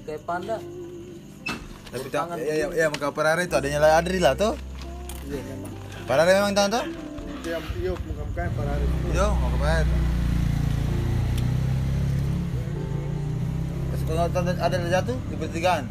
Kayak 0.05 0.21
panda. 0.29 0.57
Tapi 1.87 2.07
tak, 2.13 2.25
ya, 2.37 2.53
ya, 2.53 2.67
ya, 2.69 2.85
muka 2.93 3.09
Parare 3.09 3.49
itu 3.49 3.55
adanya 3.57 3.79
lah 3.81 3.97
Adri 3.97 4.21
lah 4.21 4.37
tuh. 4.37 4.53
Iya 5.25 5.41
memang. 5.41 5.73
Parare 6.05 6.31
memang 6.37 6.53
tahu 6.53 6.67
tuh? 6.69 6.85
Pada 8.37 8.69
hari 8.69 8.85
itu. 8.85 9.17
Yo, 9.17 9.27
mau 9.33 9.49
ke 9.49 9.57
Parare. 9.57 9.95
Terus 13.87 14.01
kalau 14.05 14.23
ada 14.29 14.51
ada 14.61 14.73
yang 14.77 14.91
jatuh 14.93 15.17
di 15.17 15.35
pertigaan. 15.41 15.83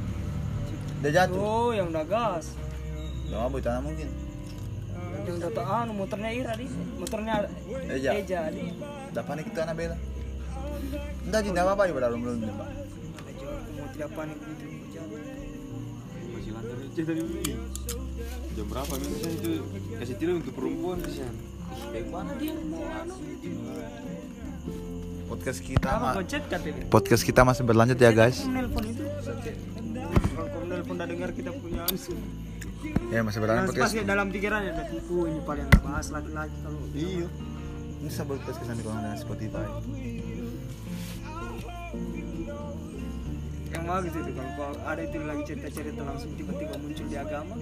Dia 1.02 1.10
jatuh. 1.10 1.40
Oh, 1.42 1.70
yang 1.74 1.90
udah 1.90 2.06
gas. 2.06 2.54
Udah 3.26 3.50
mabuk 3.50 3.58
tanah 3.58 3.82
mungkin. 3.82 4.25
Yang 5.26 5.52
tahu 5.52 5.66
anu 5.66 5.92
motornya 5.92 6.30
Ira 6.30 6.52
di. 6.54 6.66
Motornya 6.96 7.34
Eja. 7.90 8.10
Eja 8.14 8.40
di. 8.48 8.62
Udah 9.10 9.24
panik 9.26 9.46
itu 9.46 9.58
anak 9.58 9.74
bela. 9.74 9.96
Enggak, 11.26 11.40
tidak 11.42 11.62
apa-apa 11.66 11.82
ya 11.84 11.92
belum 11.92 12.20
belum 12.22 12.36
Pak. 12.46 12.68
Aku 13.26 13.72
mau 13.74 13.88
tidak 13.90 14.10
panik 14.14 14.38
gitu. 14.38 14.64
masih 16.26 16.52
lancar 16.52 16.76
aja 16.78 17.02
tadi 17.02 17.22
jam 18.56 18.66
berapa 18.70 18.92
misalnya 18.96 19.30
itu 19.34 19.50
kasih 19.96 20.14
tidur 20.16 20.34
untuk 20.38 20.54
perempuan 20.54 20.96
di 21.00 21.12
sana 21.12 21.34
Dari 21.92 22.06
mana 22.08 22.32
dia 22.38 22.52
mau 22.56 22.84
anu? 22.86 23.14
podcast 25.26 25.60
kita 25.60 25.88
Apa 25.90 26.16
ma- 26.16 26.24
podcast 26.88 27.22
kita 27.26 27.40
masih 27.42 27.62
berlanjut 27.66 27.98
ya 27.98 28.12
guys 28.14 28.46
nelpon 28.46 28.84
itu. 28.86 29.04
Nelpon 30.66 30.94
udah 30.96 31.06
dengar 31.08 31.30
kita 31.34 31.50
punya. 31.52 31.82
Ya 33.06 33.20
masih 33.22 33.40
Nah, 33.56 33.66
podcast. 33.66 33.84
pasti 33.88 33.98
dalam 34.02 34.26
pikirannya 34.28 34.70
ada 34.72 34.84
tipu 34.86 35.24
ini 35.24 35.40
paling 35.40 35.66
bahas 35.80 36.06
laki-laki 36.10 36.56
kalau 36.60 36.80
iya. 36.92 37.28
Ini 37.96 38.10
sahabat 38.12 38.38
podcast 38.38 38.58
kesan 38.60 38.76
kalau 38.78 38.96
dengan 38.96 39.16
Spotify. 39.16 39.66
Yang 43.66 43.84
bagus 43.84 44.12
itu 44.14 44.30
kalau 44.32 44.72
ada 44.80 45.02
itu 45.02 45.16
lagi 45.20 45.42
cerita-cerita 45.44 46.00
langsung 46.02 46.30
tiba-tiba 46.34 46.74
muncul 46.76 47.06
di 47.06 47.16
agama 47.16 47.54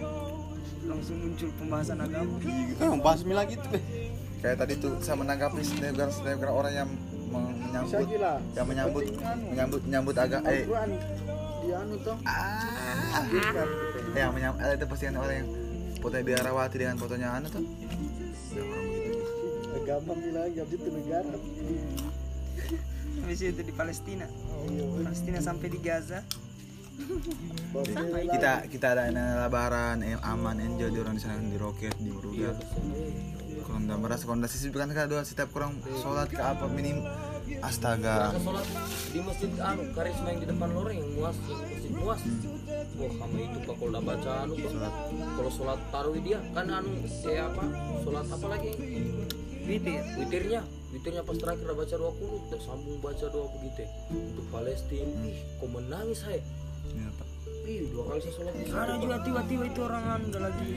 langsung 0.85 1.17
muncul 1.17 1.49
pembahasan 1.57 1.99
agama. 1.99 2.35
Kan 2.77 3.01
bahas 3.01 3.21
lagi 3.25 3.55
tuh 3.57 3.73
kayak 4.39 4.57
tadi 4.61 4.75
tuh 4.77 4.93
saya 5.01 5.17
menanggapi 5.17 5.61
snapgram 5.65 6.11
snapgram 6.13 6.53
orang 6.53 6.73
yang 6.77 6.89
men- 7.33 7.57
menyambut 7.65 8.07
yang 8.53 8.67
menyambut 8.69 9.05
anu. 9.17 9.45
menyambut 9.49 9.81
menyambut 9.89 10.17
agak 10.21 10.41
eh. 10.45 10.63
Al-Quran 10.63 10.91
di 11.65 11.69
anu 11.73 11.95
toh. 12.05 12.17
ah. 12.29 13.25
Yang 14.19 14.33
menyambut 14.35 14.61
ada 14.63 14.75
itu 14.79 14.87
postingan 14.87 15.17
orang 15.19 15.37
yang 15.43 15.49
foto 15.99 16.17
biarawati 16.21 16.77
dengan 16.77 16.97
fotonya 17.01 17.29
anu 17.35 17.47
tuh. 17.49 17.65
Agama 19.75 20.13
lagi 20.15 20.59
abis 20.61 20.77
itu 20.79 20.91
negara. 20.93 21.39
habis 23.25 23.41
itu 23.41 23.63
di 23.65 23.73
Palestina. 23.73 24.27
Palestina 25.03 25.39
sampai 25.41 25.67
di 25.73 25.79
Gaza. 25.81 26.21
Kita 28.31 28.71
kita 28.71 28.87
ada 28.95 29.11
yang 29.11 29.19
lebaran 29.19 30.07
aman 30.23 30.57
enjoy 30.63 30.95
di 30.95 30.99
orang 31.03 31.19
di 31.19 31.23
sana 31.27 31.43
di 31.43 31.59
roket 31.59 31.99
di 31.99 32.07
Uruga 32.15 32.55
kalau 33.75 33.81
nggak 33.91 33.99
merasa 33.99 34.23
kalau 34.29 34.39
nggak 34.39 34.53
sih 34.53 34.71
kan 34.71 35.09
dua 35.11 35.27
setiap 35.27 35.49
kurang 35.51 35.81
sholat 35.99 36.31
ke 36.31 36.39
apa 36.39 36.71
minim 36.71 37.03
astaga. 37.59 38.31
Sholat 38.39 38.67
di 39.11 39.19
masjid 39.25 39.51
anu 39.59 39.83
karisma 39.91 40.31
yang 40.31 40.41
di 40.45 40.49
depan 40.53 40.69
loreng 40.71 41.03
yang 41.03 41.11
muas 41.19 41.37
yang 41.49 41.59
masjid 41.67 41.93
muas 41.97 42.21
wah 42.95 43.13
kamu 43.15 43.37
itu 43.43 43.59
pak 43.63 43.75
kalau 43.75 43.91
udah 43.91 44.03
baca 44.03 44.31
anu 44.43 44.53
kok 44.55 44.73
kalau 45.35 45.51
sholat 45.51 45.81
taruh 45.89 46.15
dia 46.19 46.39
kan 46.53 46.67
anu 46.69 46.93
kayak 47.21 47.51
apa 47.51 47.65
sholat 48.01 48.27
apa 48.29 48.47
lagi? 48.49 48.71
Witir. 49.65 50.01
Witirnya 50.15 50.61
witirnya 50.93 51.23
pas 51.23 51.35
terakhir 51.35 51.65
udah 51.65 51.77
baca 51.77 51.95
dua 51.97 52.13
puluh 52.15 52.39
udah 52.45 52.61
sambung 52.61 52.97
baca 53.01 53.27
doa 53.27 53.47
begitu. 53.51 53.85
Untuk 54.13 54.47
Palestina 54.49 55.11
ih 55.25 55.39
kok 55.57 55.69
menangis 55.69 56.19
saya 56.21 56.41
Iya, 56.85 57.09
Pak. 57.17 57.29
ih 57.65 57.81
dua 57.89 58.03
kali 58.07 58.21
saya 58.21 58.35
sholat 58.37 58.55
ada 58.55 58.95
juga 59.01 59.17
tiba-tiba 59.25 59.63
itu 59.65 59.81
orang 59.81 60.05
anu 60.05 60.25
udah 60.29 60.43
lagi 60.45 60.69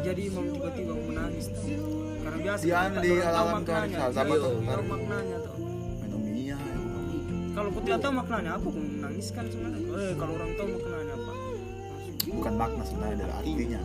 jadi 0.00 0.20
imam 0.24 0.44
tiba-tiba 0.50 0.92
menangis 0.96 1.46
tuh. 1.52 1.64
karena 2.20 2.38
biasa 2.40 2.60
Di 2.60 2.68
kita 2.68 2.80
anu, 2.80 2.96
di 2.96 3.10
tuh, 3.12 3.48
maknanya. 3.52 3.98
Sama 4.08 4.32
Iya, 4.32 4.40
tuh. 4.40 4.52
tahu 4.64 4.84
maknanya 4.88 5.36
tuh 5.38 5.54
iya 6.32 6.58
kalau 7.50 7.68
kau 7.68 7.82
tidak 7.84 8.00
tahu 8.00 8.12
maknanya 8.14 8.50
apa 8.56 8.66
kau 8.66 8.80
menangis 8.80 9.26
kan 9.30 9.44
sebenarnya. 9.44 9.90
Eh 9.90 10.12
kalau 10.16 10.32
orang 10.32 10.50
tahu 10.56 10.68
maknanya 10.70 11.09
bukan 12.30 12.52
makna 12.54 12.82
sebenarnya 12.82 13.16
dari 13.18 13.32
artinya. 13.32 13.80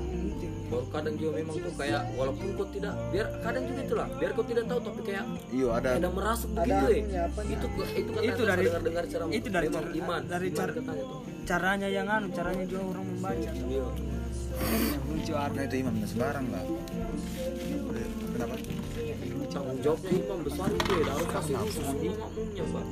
Baru 0.65 0.85
kadang 0.89 1.13
juga 1.13 1.31
memang 1.37 1.55
tuh 1.55 1.73
kayak 1.77 2.01
walaupun 2.15 2.47
kau 2.57 2.67
tidak 2.67 2.93
biar 3.07 3.27
kadang 3.39 3.63
juga 3.63 3.81
itulah 3.83 4.07
biar 4.17 4.31
kau 4.33 4.43
tidak 4.43 4.63
tahu 4.65 4.79
tapi 4.81 5.01
kayak 5.05 5.25
iya 5.53 5.67
ada. 5.71 5.89
ada 5.93 6.09
merasuk 6.09 6.49
Ada 6.51 6.63
begitu 6.65 6.85
ya 7.05 7.23
itu 7.29 7.67
itu 7.93 8.09
kan 8.09 8.21
Itu 8.25 8.41
dari- 8.43 8.65
dengar 8.65 8.81
dengar 8.81 9.03
cara 9.05 9.23
itu 9.29 9.47
dari 9.47 9.67
memang 9.69 9.83
cara- 9.85 9.93
iman 9.95 10.21
dari 10.25 10.47
iman 10.49 10.57
cara- 10.57 10.73
katanya 10.73 11.03
tuh. 11.05 11.19
caranya 11.45 11.87
yang 11.87 12.07
anu 12.09 12.27
caranya 12.33 12.65
juga 12.65 12.83
orang 12.87 13.05
membaca. 13.05 13.51
Iya. 13.53 13.85
Nah 15.45 15.63
itu 15.63 15.75
imam 15.77 15.93
nggak 15.95 16.09
sembarang 16.09 16.45
lah. 16.49 16.63
Kenapa? 18.33 18.55
Tanggung 19.45 19.79
jawabnya 19.79 20.11
imam 20.11 20.39
besar 20.43 20.67
itu 20.67 20.91
ya 20.97 21.11
harus 21.13 21.27
kasih 21.29 21.55
khusus 21.55 21.85
makmumnya 21.85 22.65
pak 22.65 22.85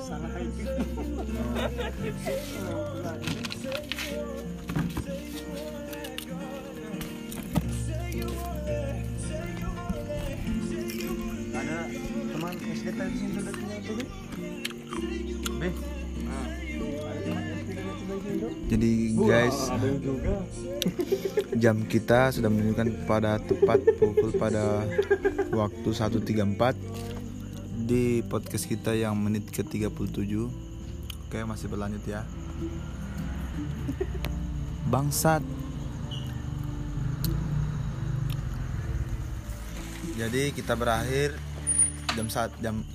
salah 0.00 0.32
itu 0.40 0.64
Ada 11.50 11.76
teman 12.30 12.54
SD 12.56 12.88
tadi 12.94 13.14
sini? 13.18 13.32
Sudah 13.36 13.52
punya 13.52 13.76
itu 13.78 13.92
itu. 13.98 14.06
jadi 18.70 18.92
guys 19.14 19.58
jam 21.58 21.82
kita 21.86 22.34
sudah 22.34 22.50
menunjukkan 22.50 22.88
pada 23.06 23.38
tepat 23.42 23.78
pukul 23.98 24.30
pada 24.34 24.86
waktu 25.54 25.88
1.34 25.90 27.19
di 27.90 28.22
podcast 28.22 28.70
kita 28.70 28.94
yang 28.94 29.18
menit 29.18 29.50
ke 29.50 29.66
37 29.66 29.90
oke 31.26 31.38
masih 31.42 31.66
berlanjut 31.66 31.98
ya. 32.06 32.22
Bangsat. 34.94 35.42
Jadi 40.14 40.54
kita 40.54 40.78
berakhir 40.78 41.34
jam 42.14 42.30
saat 42.30 42.54
jam 42.62 42.86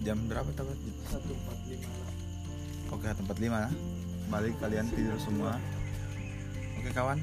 jam 0.00 0.16
berapa 0.24 0.48
tabat 0.56 0.80
oke 2.88 3.04
tempat 3.04 3.36
lima 3.36 3.68
balik 4.32 4.56
kalian 4.64 4.88
tidur 4.88 5.20
semua. 5.20 5.60
Oke 6.80 6.88
kawan. 6.96 7.20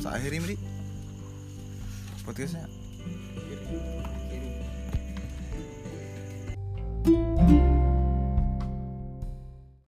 Saya 0.00 0.16
akhiri 0.16 0.40
Mri 0.40 0.77
podcastnya 2.28 2.68